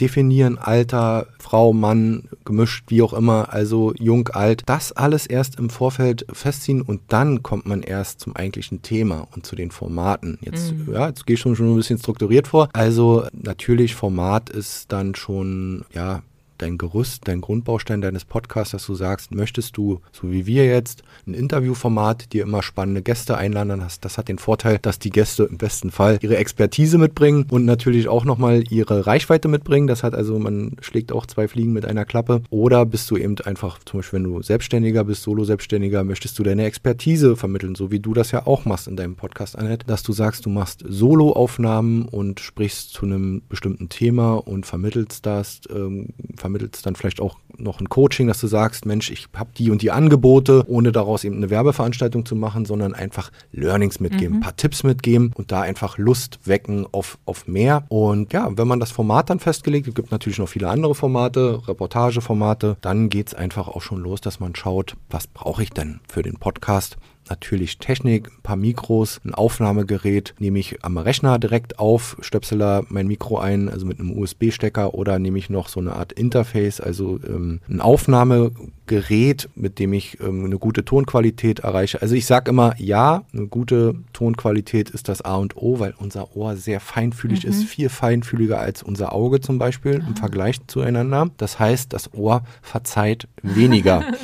[0.00, 5.70] definieren, Alter, Frau, Mann, gemischt, wie auch immer, also jung, alt, das alles erst im
[5.70, 10.38] Vorfeld festziehen und dann kommt man erst zum eigentlichen Thema und zu den Formaten.
[10.40, 12.68] Jetzt, ja, jetzt gehe ich schon, schon ein bisschen strukturiert vor.
[12.72, 16.22] Also natürlich, Format ist dann schon, ja,
[16.58, 21.02] dein Gerüst, dein Grundbaustein deines Podcasts, dass du sagst, möchtest du, so wie wir jetzt,
[21.26, 24.04] ein Interviewformat, dir immer spannende Gäste einladen hast.
[24.04, 28.08] Das hat den Vorteil, dass die Gäste im besten Fall ihre Expertise mitbringen und natürlich
[28.08, 29.86] auch nochmal ihre Reichweite mitbringen.
[29.86, 32.42] Das hat also, man schlägt auch zwei Fliegen mit einer Klappe.
[32.50, 36.64] Oder bist du eben einfach, zum Beispiel, wenn du Selbstständiger bist, Solo-Selbstständiger, möchtest du deine
[36.64, 40.12] Expertise vermitteln, so wie du das ja auch machst in deinem Podcast, Annette, dass du
[40.12, 46.08] sagst, du machst Solo-Aufnahmen und sprichst zu einem bestimmten Thema und vermittelst das, ähm,
[46.46, 49.82] vermittelst dann vielleicht auch noch ein Coaching, dass du sagst, Mensch, ich habe die und
[49.82, 54.56] die Angebote, ohne daraus eben eine Werbeveranstaltung zu machen, sondern einfach Learnings mitgeben, ein paar
[54.56, 57.84] Tipps mitgeben und da einfach Lust wecken auf, auf mehr.
[57.88, 61.66] Und ja, wenn man das Format dann festgelegt, es gibt natürlich noch viele andere Formate,
[61.66, 66.00] Reportageformate, dann geht es einfach auch schon los, dass man schaut, was brauche ich denn
[66.08, 66.96] für den Podcast?
[67.28, 72.82] Natürlich Technik, ein paar Mikros, ein Aufnahmegerät, nehme ich am Rechner direkt auf, stöpsel da
[72.88, 76.80] mein Mikro ein, also mit einem USB-Stecker oder nehme ich noch so eine Art Interface,
[76.80, 82.00] also ähm, ein Aufnahmegerät, mit dem ich ähm, eine gute Tonqualität erreiche.
[82.00, 86.36] Also ich sage immer, ja, eine gute Tonqualität ist das A und O, weil unser
[86.36, 91.30] Ohr sehr feinfühlig ist, viel feinfühliger als unser Auge zum Beispiel im Vergleich zueinander.
[91.36, 94.04] Das heißt, das Ohr verzeiht weniger.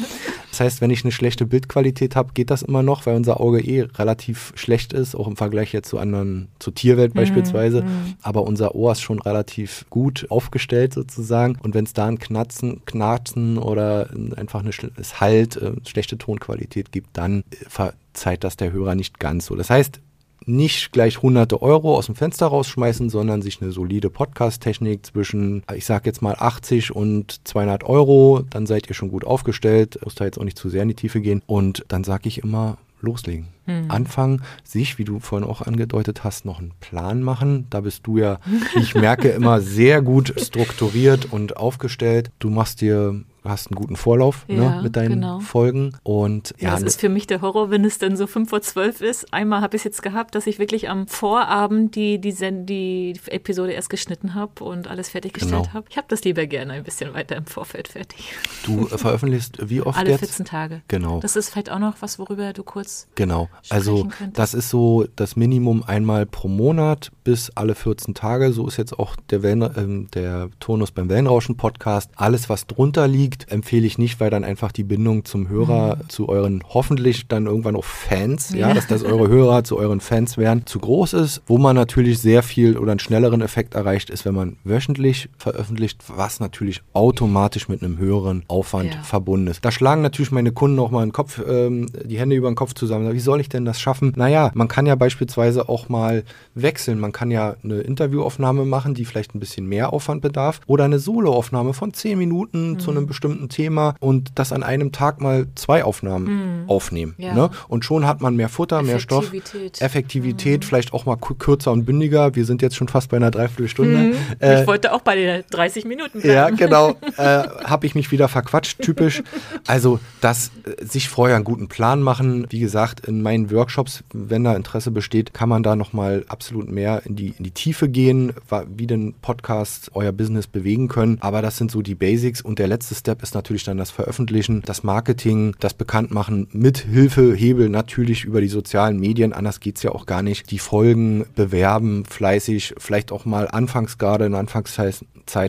[0.52, 3.60] Das heißt, wenn ich eine schlechte Bildqualität habe, geht das immer noch, weil unser Auge
[3.60, 7.84] eh relativ schlecht ist, auch im Vergleich jetzt zu anderen, zur Tierwelt beispielsweise.
[8.20, 11.56] Aber unser Ohr ist schon relativ gut aufgestellt sozusagen.
[11.62, 16.92] Und wenn es da ein Knatzen, Knarzen oder einfach eine es halt äh, schlechte Tonqualität
[16.92, 19.56] gibt, dann äh, verzeiht das der Hörer nicht ganz so.
[19.56, 20.02] Das heißt,
[20.46, 25.86] nicht gleich hunderte Euro aus dem Fenster rausschmeißen, sondern sich eine solide Podcast-Technik zwischen, ich
[25.86, 30.24] sag jetzt mal 80 und 200 Euro, dann seid ihr schon gut aufgestellt, muss da
[30.24, 33.48] jetzt auch nicht zu sehr in die Tiefe gehen und dann sage ich immer, loslegen.
[33.88, 37.66] Anfangen, sich, wie du vorhin auch angedeutet hast, noch einen Plan machen.
[37.70, 38.38] Da bist du ja,
[38.74, 42.30] ich merke, immer sehr gut strukturiert und aufgestellt.
[42.38, 45.40] Du machst dir, hast einen guten Vorlauf Ja, ne, mit deinen genau.
[45.40, 48.62] Folgen und Ja, das ist für mich der Horror, wenn es dann so fünf vor
[48.62, 49.32] zwölf ist.
[49.32, 53.14] Einmal habe ich es jetzt gehabt, dass ich wirklich am Vorabend die, die, Sen- die
[53.26, 55.72] Episode erst geschnitten habe und alles fertiggestellt Genau.
[55.72, 55.86] habe.
[55.90, 58.32] Ich habe das lieber gerne ein bisschen weiter im Vorfeld fertig.
[58.64, 60.20] du äh, veröffentlichst wie oft Alle jetzt?
[60.20, 60.82] 14 Tage.
[60.88, 61.20] Genau.
[61.20, 63.08] Das ist vielleicht auch noch was, worüber du kurz.
[63.14, 63.48] Genau.
[63.70, 64.38] Also könntest.
[64.38, 68.52] das ist so das Minimum einmal pro Monat bis alle 14 Tage.
[68.52, 72.10] So ist jetzt auch der, Wellen, ähm, der Turnus beim Wellenrauschen-Podcast.
[72.16, 76.28] Alles, was drunter liegt, empfehle ich nicht, weil dann einfach die Bindung zum Hörer, zu
[76.28, 78.60] euren hoffentlich dann irgendwann auch Fans, ja, Mhm.
[78.62, 78.74] Ja.
[78.74, 81.42] dass das eure Hörer zu euren Fans werden, zu groß ist.
[81.46, 86.02] Wo man natürlich sehr viel oder einen schnelleren Effekt erreicht, ist, wenn man wöchentlich veröffentlicht,
[86.14, 89.02] was natürlich automatisch mit einem höheren Aufwand Ja.
[89.02, 89.64] verbunden ist.
[89.64, 92.74] Da schlagen natürlich meine Kunden auch mal den Kopf, ähm, die Hände über den Kopf
[92.74, 93.12] zusammen.
[93.12, 94.12] Wie soll ich denn das schaffen?
[94.16, 96.24] Naja, man kann ja beispielsweise auch mal
[96.54, 96.98] wechseln.
[97.00, 100.98] Man kann ja eine Interviewaufnahme machen, die vielleicht ein bisschen mehr Aufwand bedarf oder eine
[100.98, 102.78] Soloaufnahme von zehn Minuten mhm.
[102.78, 106.68] zu einem bestimmten Thema und das an einem Tag mal zwei Aufnahmen mhm.
[106.68, 107.14] aufnehmen.
[107.18, 107.34] Ja.
[107.34, 107.50] Ne?
[107.68, 109.32] Und schon hat man mehr Futter, mehr Stoff,
[109.80, 110.66] Effektivität, mhm.
[110.66, 112.34] vielleicht auch mal kürzer und bündiger.
[112.34, 113.98] Wir sind jetzt schon fast bei einer Dreiviertelstunde.
[113.98, 114.14] Mhm.
[114.40, 116.34] Äh, ich wollte auch bei den 30 Minuten bleiben.
[116.34, 116.94] Ja, genau.
[117.18, 119.22] Äh, Habe ich mich wieder verquatscht, typisch.
[119.66, 122.46] Also, dass äh, sich vorher einen guten Plan machen.
[122.48, 127.02] Wie gesagt, in meinen Workshops, wenn da Interesse besteht, kann man da nochmal absolut mehr
[127.04, 128.32] in die, in die Tiefe gehen,
[128.74, 131.18] wie denn Podcasts euer Business bewegen können.
[131.20, 132.40] Aber das sind so die Basics.
[132.40, 137.34] Und der letzte Step ist natürlich dann das Veröffentlichen, das Marketing, das Bekanntmachen mit Hilfe,
[137.34, 139.32] Hebel natürlich über die sozialen Medien.
[139.32, 140.50] Anders geht es ja auch gar nicht.
[140.50, 145.04] Die Folgen bewerben, fleißig, vielleicht auch mal anfangs gerade in Anfangszeit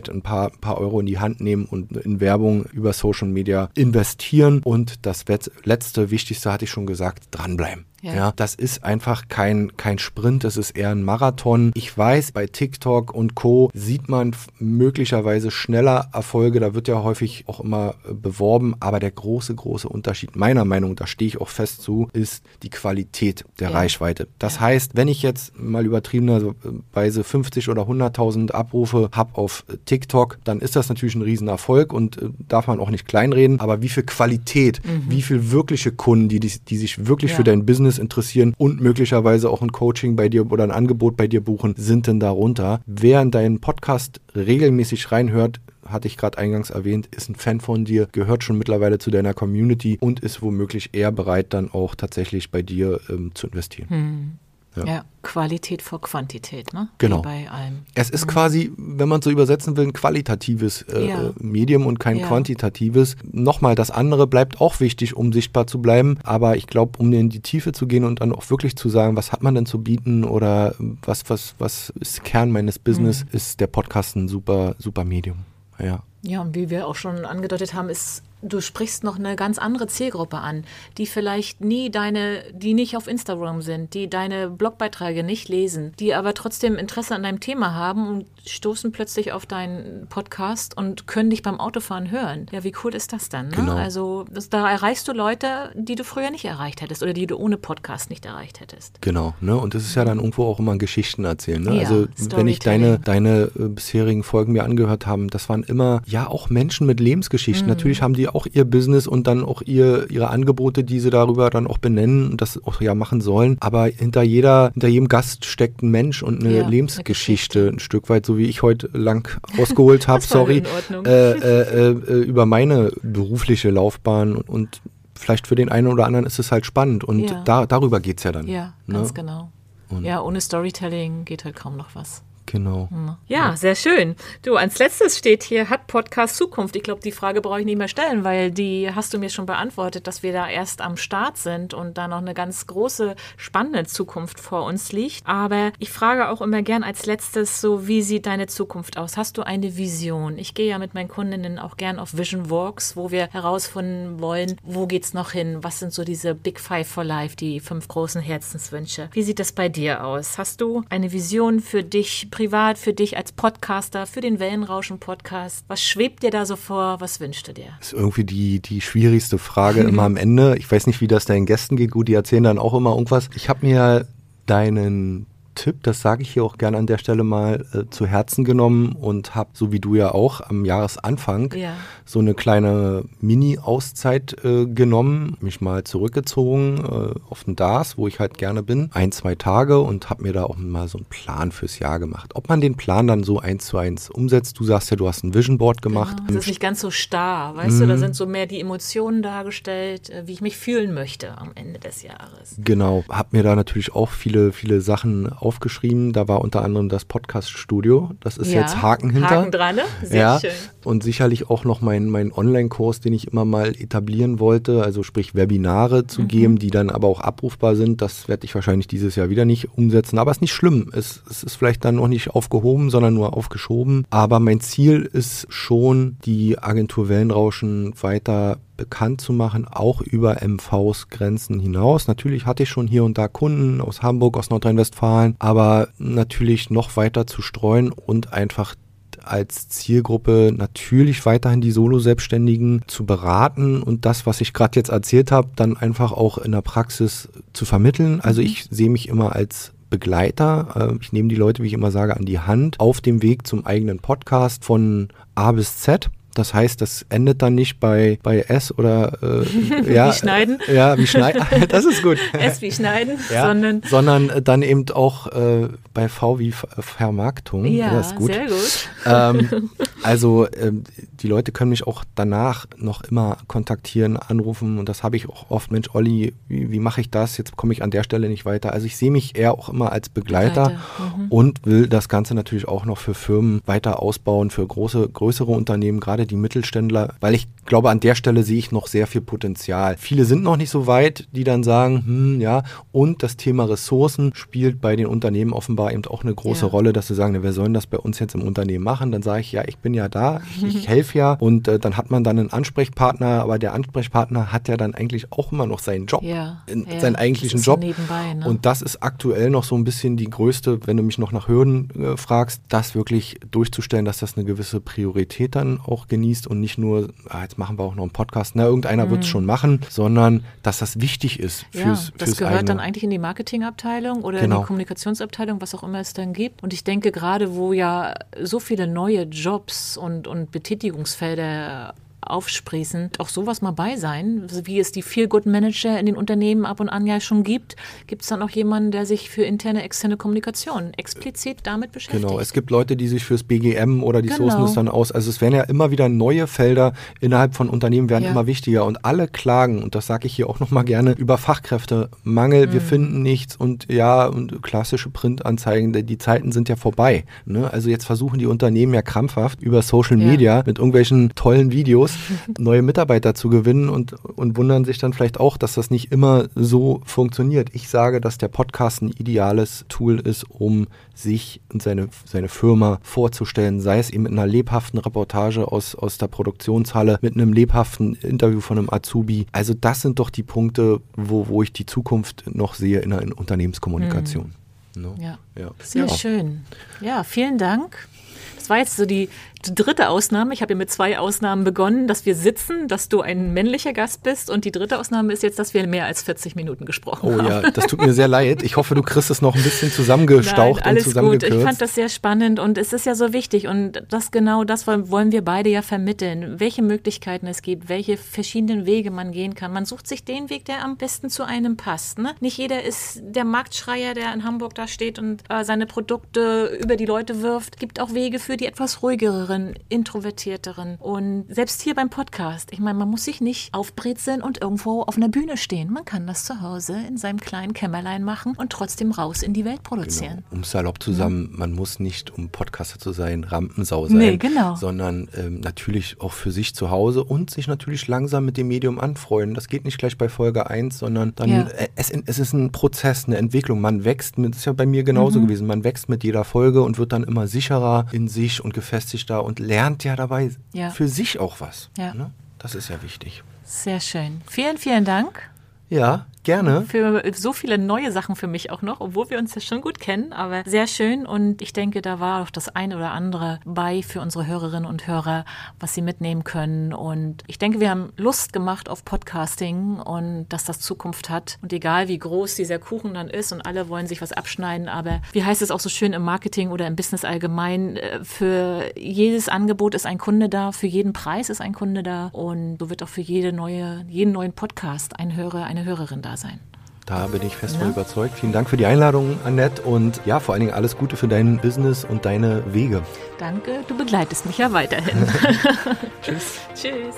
[0.08, 4.60] ein paar, paar Euro in die Hand nehmen und in Werbung über Social Media investieren.
[4.64, 5.24] Und das
[5.64, 7.86] letzte, wichtigste hatte ich schon gesagt, dranbleiben.
[8.04, 8.14] Ja.
[8.14, 8.32] ja.
[8.36, 11.72] das ist einfach kein, kein Sprint, das ist eher ein Marathon.
[11.74, 13.70] Ich weiß, bei TikTok und Co.
[13.72, 19.10] sieht man möglicherweise schneller Erfolge, da wird ja häufig auch immer äh, beworben, aber der
[19.10, 23.70] große, große Unterschied, meiner Meinung, da stehe ich auch fest zu, ist die Qualität der
[23.70, 23.74] ja.
[23.74, 24.28] Reichweite.
[24.38, 24.60] Das ja.
[24.62, 30.76] heißt, wenn ich jetzt mal übertriebenerweise 50 oder 100.000 Abrufe habe auf TikTok, dann ist
[30.76, 34.82] das natürlich ein Riesenerfolg und äh, darf man auch nicht kleinreden, aber wie viel Qualität,
[34.84, 35.04] mhm.
[35.08, 38.80] wie viel wirkliche Kunden, die, die, die sich wirklich für dein Business Business interessieren und
[38.80, 42.80] möglicherweise auch ein Coaching bei dir oder ein Angebot bei dir buchen, sind denn darunter.
[42.86, 47.84] Wer in deinen Podcast regelmäßig reinhört, hatte ich gerade eingangs erwähnt, ist ein Fan von
[47.84, 52.50] dir, gehört schon mittlerweile zu deiner Community und ist womöglich eher bereit, dann auch tatsächlich
[52.50, 53.88] bei dir ähm, zu investieren.
[53.90, 54.32] Hm.
[54.76, 54.84] Ja.
[54.84, 55.04] ja.
[55.22, 56.88] Qualität vor Quantität, ne?
[56.98, 57.20] Genau.
[57.20, 57.86] Wie bei allem.
[57.94, 58.30] Es ist mhm.
[58.30, 61.30] quasi, wenn man so übersetzen will, ein qualitatives äh, ja.
[61.38, 62.26] Medium und kein ja.
[62.26, 63.16] quantitatives.
[63.32, 66.18] Nochmal, das andere bleibt auch wichtig, um sichtbar zu bleiben.
[66.24, 69.16] Aber ich glaube, um in die Tiefe zu gehen und dann auch wirklich zu sagen,
[69.16, 73.30] was hat man denn zu bieten oder was, was, was ist Kern meines Business, mhm.
[73.32, 75.38] ist der Podcast ein super, super Medium.
[75.78, 76.02] Ja.
[76.26, 79.86] Ja, und wie wir auch schon angedeutet haben, ist du sprichst noch eine ganz andere
[79.86, 80.64] Zielgruppe an,
[80.98, 86.14] die vielleicht nie deine, die nicht auf Instagram sind, die deine Blogbeiträge nicht lesen, die
[86.14, 91.30] aber trotzdem Interesse an deinem Thema haben und stoßen plötzlich auf deinen Podcast und können
[91.30, 92.46] dich beim Autofahren hören.
[92.52, 93.48] Ja, wie cool ist das dann?
[93.48, 93.56] Ne?
[93.56, 93.76] Genau.
[93.76, 97.36] Also das, da erreichst du Leute, die du früher nicht erreicht hättest oder die du
[97.36, 99.00] ohne Podcast nicht erreicht hättest.
[99.00, 99.56] Genau, ne?
[99.56, 101.62] Und das ist ja dann irgendwo auch immer Geschichten erzählen.
[101.62, 101.74] Ne?
[101.74, 106.02] Ja, also wenn ich deine, deine äh, bisherigen Folgen mir angehört habe, das waren immer
[106.06, 107.66] ja auch Menschen mit Lebensgeschichten.
[107.66, 107.72] Mhm.
[107.72, 111.50] Natürlich haben die auch ihr Business und dann auch ihr, ihre Angebote, die sie darüber
[111.50, 113.56] dann auch benennen und das auch ja machen sollen.
[113.60, 117.78] Aber hinter jeder, hinter jedem Gast steckt ein Mensch und eine ja, Lebensgeschichte eine ein
[117.78, 119.28] Stück weit, so wie ich heute lang
[119.58, 124.80] ausgeholt habe, sorry, äh, äh, äh, über meine berufliche Laufbahn und
[125.14, 127.42] vielleicht für den einen oder anderen ist es halt spannend und ja.
[127.44, 128.48] da, darüber geht es ja dann.
[128.48, 128.94] Ja, ne?
[128.94, 129.50] ganz genau.
[129.90, 132.22] Und ja, ohne Storytelling geht halt kaum noch was.
[132.46, 132.88] Genau.
[133.26, 134.16] Ja, sehr schön.
[134.42, 136.76] Du, als letztes steht hier, hat Podcast Zukunft?
[136.76, 139.46] Ich glaube, die Frage brauche ich nicht mehr stellen, weil die hast du mir schon
[139.46, 143.84] beantwortet, dass wir da erst am Start sind und da noch eine ganz große, spannende
[143.86, 145.26] Zukunft vor uns liegt.
[145.26, 149.16] Aber ich frage auch immer gern als letztes so, wie sieht deine Zukunft aus?
[149.16, 150.38] Hast du eine Vision?
[150.38, 154.56] Ich gehe ja mit meinen Kundinnen auch gern auf Vision Walks, wo wir herausfinden wollen,
[154.62, 155.58] wo geht's noch hin?
[155.62, 159.08] Was sind so diese Big Five for Life, die fünf großen Herzenswünsche?
[159.12, 160.38] Wie sieht das bei dir aus?
[160.38, 165.64] Hast du eine Vision für dich privat, für dich als Podcaster, für den Wellenrauschen-Podcast?
[165.68, 167.00] Was schwebt dir da so vor?
[167.00, 167.76] Was wünschst du dir?
[167.78, 170.56] Das ist irgendwie die, die schwierigste Frage immer am Ende.
[170.58, 171.92] Ich weiß nicht, wie das deinen Gästen geht.
[171.92, 173.30] Gut, die erzählen dann auch immer irgendwas.
[173.36, 174.08] Ich habe mir
[174.46, 178.44] deinen Tipp, das sage ich hier auch gerne an der Stelle mal, äh, zu Herzen
[178.44, 181.74] genommen und habe, so wie du ja auch, am Jahresanfang ja.
[182.04, 188.20] so eine kleine Mini-Auszeit äh, genommen, mich mal zurückgezogen äh, auf den DAS, wo ich
[188.20, 191.52] halt gerne bin, ein, zwei Tage und habe mir da auch mal so einen Plan
[191.52, 192.32] fürs Jahr gemacht.
[192.34, 195.24] Ob man den Plan dann so eins zu eins umsetzt, du sagst ja, du hast
[195.24, 196.16] ein Vision Board gemacht.
[196.16, 196.28] Genau.
[196.28, 197.80] Das ist nicht ganz so starr, weißt mhm.
[197.80, 198.00] du, da mhm.
[198.00, 202.02] sind so mehr die Emotionen dargestellt, äh, wie ich mich fühlen möchte am Ende des
[202.02, 202.56] Jahres.
[202.58, 206.12] Genau, habe mir da natürlich auch viele, viele Sachen aufgeschrieben.
[206.12, 208.10] Da war unter anderem das Podcast-Studio.
[208.20, 209.30] Das ist ja, jetzt Haken hinter.
[209.30, 209.82] Haken dran, ne?
[210.02, 210.50] Sehr ja, schön.
[210.84, 215.34] Und sicherlich auch noch mein, mein Online-Kurs, den ich immer mal etablieren wollte, also sprich
[215.34, 216.28] Webinare zu mhm.
[216.28, 218.02] geben, die dann aber auch abrufbar sind.
[218.02, 220.18] Das werde ich wahrscheinlich dieses Jahr wieder nicht umsetzen.
[220.18, 220.90] Aber es ist nicht schlimm.
[220.92, 224.06] Es, es ist vielleicht dann noch nicht aufgehoben, sondern nur aufgeschoben.
[224.10, 231.08] Aber mein Ziel ist schon, die Agentur Wellenrauschen weiter bekannt zu machen, auch über MVs
[231.08, 232.08] Grenzen hinaus.
[232.08, 236.96] Natürlich hatte ich schon hier und da Kunden aus Hamburg, aus Nordrhein-Westfalen, aber natürlich noch
[236.96, 238.74] weiter zu streuen und einfach
[239.22, 245.32] als Zielgruppe natürlich weiterhin die Solo-Selbstständigen zu beraten und das, was ich gerade jetzt erzählt
[245.32, 248.20] habe, dann einfach auch in der Praxis zu vermitteln.
[248.20, 248.48] Also mhm.
[248.48, 250.92] ich sehe mich immer als Begleiter.
[250.92, 253.46] Äh, ich nehme die Leute, wie ich immer sage, an die Hand auf dem Weg
[253.46, 256.10] zum eigenen Podcast von A bis Z.
[256.34, 260.58] Das heißt, das endet dann nicht bei, bei S oder äh, ja, wie schneiden.
[260.72, 261.42] Ja, wie schneiden.
[261.68, 262.18] Das ist gut.
[262.32, 267.64] S wie schneiden, ja, sondern, sondern dann eben auch äh, bei V wie Vermarktung.
[267.64, 268.32] Ja, das ist gut.
[268.32, 268.88] sehr gut.
[269.06, 269.70] Ähm,
[270.02, 270.84] also ähm,
[271.20, 275.50] die Leute können mich auch danach noch immer kontaktieren, anrufen und das habe ich auch
[275.50, 275.72] oft.
[275.72, 277.38] Mensch, Olli, wie, wie mache ich das?
[277.38, 278.72] Jetzt komme ich an der Stelle nicht weiter.
[278.72, 280.70] Also ich sehe mich eher auch immer als Begleiter, Begleiter.
[281.16, 281.26] Mhm.
[281.28, 286.00] und will das Ganze natürlich auch noch für Firmen weiter ausbauen, für große, größere Unternehmen,
[286.00, 289.20] gerade gerade die Mittelständler, weil ich glaube, an der Stelle sehe ich noch sehr viel
[289.20, 289.96] Potenzial.
[289.98, 292.62] Viele sind noch nicht so weit, die dann sagen, hm, ja,
[292.92, 296.70] und das Thema Ressourcen spielt bei den Unternehmen offenbar eben auch eine große ja.
[296.70, 299.12] Rolle, dass sie sagen, wer soll das bei uns jetzt im Unternehmen machen?
[299.12, 302.10] Dann sage ich, ja, ich bin ja da, ich, helfe ja und äh, dann hat
[302.10, 306.06] man dann einen Ansprechpartner, aber der Ansprechpartner hat ja dann eigentlich auch immer noch seinen
[306.06, 307.80] Job, ja, ja, seinen eigentlichen Job.
[307.80, 308.46] Nebenbei, ne?
[308.46, 311.48] Und das ist aktuell noch so ein bisschen die größte, wenn du mich noch nach
[311.48, 316.60] Hürden äh, fragst, das wirklich durchzustellen, dass das eine gewisse Priorität dann auch genießt und
[316.60, 319.10] nicht nur, ah, jetzt machen wir auch noch einen Podcast, na, irgendeiner mhm.
[319.10, 322.68] wird es schon machen, sondern dass das wichtig ist fürs, ja, das fürs gehört eigene.
[322.68, 324.56] dann eigentlich in die Marketingabteilung oder genau.
[324.56, 326.62] in die Kommunikationsabteilung, was auch immer es dann gibt.
[326.62, 331.94] Und ich denke, gerade wo ja so viele neue Jobs und, und Betätigungsfelder
[332.30, 336.88] aufsprießen, auch sowas mal bei sein, wie es die Feel-Good-Manager in den Unternehmen ab und
[336.88, 337.76] an ja schon gibt.
[338.06, 342.24] Gibt es dann auch jemanden, der sich für interne, externe Kommunikation explizit damit beschäftigt?
[342.24, 344.48] Genau, es gibt Leute, die sich fürs BGM oder die genau.
[344.50, 345.12] sourcen es dann aus.
[345.12, 348.30] Also es werden ja immer wieder neue Felder innerhalb von Unternehmen werden ja.
[348.30, 352.66] immer wichtiger und alle klagen, und das sage ich hier auch nochmal gerne, über Fachkräftemangel,
[352.66, 352.72] mhm.
[352.72, 357.24] wir finden nichts und ja, und klassische Printanzeigen, die Zeiten sind ja vorbei.
[357.44, 357.72] Ne?
[357.72, 360.62] Also jetzt versuchen die Unternehmen ja krampfhaft über Social Media ja.
[360.66, 362.13] mit irgendwelchen tollen Videos
[362.58, 366.48] neue Mitarbeiter zu gewinnen und, und wundern sich dann vielleicht auch, dass das nicht immer
[366.54, 367.70] so funktioniert.
[367.72, 372.98] Ich sage, dass der Podcast ein ideales Tool ist, um sich und seine, seine Firma
[373.02, 378.14] vorzustellen, sei es eben mit einer lebhaften Reportage aus, aus der Produktionshalle, mit einem lebhaften
[378.14, 379.46] Interview von einem Azubi.
[379.52, 383.22] Also das sind doch die Punkte, wo, wo ich die Zukunft noch sehe in der
[383.38, 384.44] Unternehmenskommunikation.
[384.44, 384.64] Hm.
[384.96, 385.14] No?
[385.20, 385.38] Ja.
[385.58, 385.70] ja.
[385.82, 386.14] Sehr ja.
[386.14, 386.64] schön.
[387.00, 388.08] Ja, vielen Dank.
[388.56, 389.28] Das war jetzt so die
[389.66, 393.20] die dritte Ausnahme, ich habe ja mit zwei Ausnahmen begonnen, dass wir sitzen, dass du
[393.20, 396.56] ein männlicher Gast bist und die dritte Ausnahme ist jetzt, dass wir mehr als 40
[396.56, 397.46] Minuten gesprochen oh, haben.
[397.46, 398.62] Oh ja, das tut mir sehr leid.
[398.62, 401.52] Ich hoffe, du kriegst es noch ein bisschen zusammengestaucht Nein, alles und zusammengekürzt.
[401.52, 401.60] Gut.
[401.60, 404.86] Ich fand das sehr spannend und es ist ja so wichtig und das genau das
[404.86, 409.72] wollen wir beide ja vermitteln, welche Möglichkeiten es gibt, welche verschiedenen Wege man gehen kann.
[409.72, 412.18] Man sucht sich den Weg, der am besten zu einem passt.
[412.18, 412.34] Ne?
[412.40, 416.96] Nicht jeder ist der Marktschreier, der in Hamburg da steht und äh, seine Produkte über
[416.96, 417.74] die Leute wirft.
[417.74, 420.96] Es gibt auch Wege für die etwas ruhigeren ruhigeren, introvertierteren.
[420.96, 425.16] Und selbst hier beim Podcast, ich meine, man muss sich nicht aufbrezeln und irgendwo auf
[425.16, 425.92] einer Bühne stehen.
[425.92, 429.64] Man kann das zu Hause in seinem kleinen Kämmerlein machen und trotzdem raus in die
[429.64, 430.44] Welt produzieren.
[430.50, 430.56] Genau.
[430.56, 434.76] Um salopp zusammen, man muss nicht, um Podcaster zu sein, Rampensau sein, nee, genau.
[434.76, 438.98] sondern ähm, natürlich auch für sich zu Hause und sich natürlich langsam mit dem Medium
[438.98, 439.54] anfreunden.
[439.54, 441.62] Das geht nicht gleich bei Folge 1, sondern dann, ja.
[441.68, 443.80] äh, es, es, ist ein Prozess, eine Entwicklung.
[443.80, 445.46] Man wächst mit, das ist ja bei mir genauso mhm.
[445.46, 449.43] gewesen, man wächst mit jeder Folge und wird dann immer sicherer in sich und gefestigter
[449.44, 450.90] und lernt ja dabei ja.
[450.90, 451.90] für sich auch was.
[451.96, 452.14] Ja.
[452.14, 452.30] Ne?
[452.58, 453.44] Das ist ja wichtig.
[453.64, 454.40] Sehr schön.
[454.46, 455.50] Vielen, vielen Dank.
[455.88, 456.82] Ja, Gerne.
[456.82, 459.98] Für so viele neue Sachen für mich auch noch, obwohl wir uns ja schon gut
[459.98, 461.24] kennen, aber sehr schön.
[461.24, 465.06] Und ich denke, da war auch das eine oder andere bei für unsere Hörerinnen und
[465.06, 465.46] Hörer,
[465.80, 466.92] was sie mitnehmen können.
[466.92, 471.58] Und ich denke, wir haben Lust gemacht auf Podcasting und dass das Zukunft hat.
[471.62, 475.22] Und egal wie groß dieser Kuchen dann ist und alle wollen sich was abschneiden, aber
[475.32, 479.48] wie heißt es auch so schön im Marketing oder im Business allgemein, äh, für jedes
[479.48, 483.02] Angebot ist ein Kunde da, für jeden Preis ist ein Kunde da und so wird
[483.02, 486.60] auch für jede neue, jeden neuen Podcast ein Hörer, eine Hörerin da sein.
[487.06, 487.80] Da bin ich fest ja.
[487.80, 488.38] von überzeugt.
[488.38, 489.82] Vielen Dank für die Einladung, Annette.
[489.82, 493.02] Und ja, vor allen Dingen alles Gute für dein Business und deine Wege.
[493.38, 495.26] Danke, du begleitest mich ja weiterhin.
[496.22, 496.60] Tschüss.
[496.74, 497.14] Tschüss.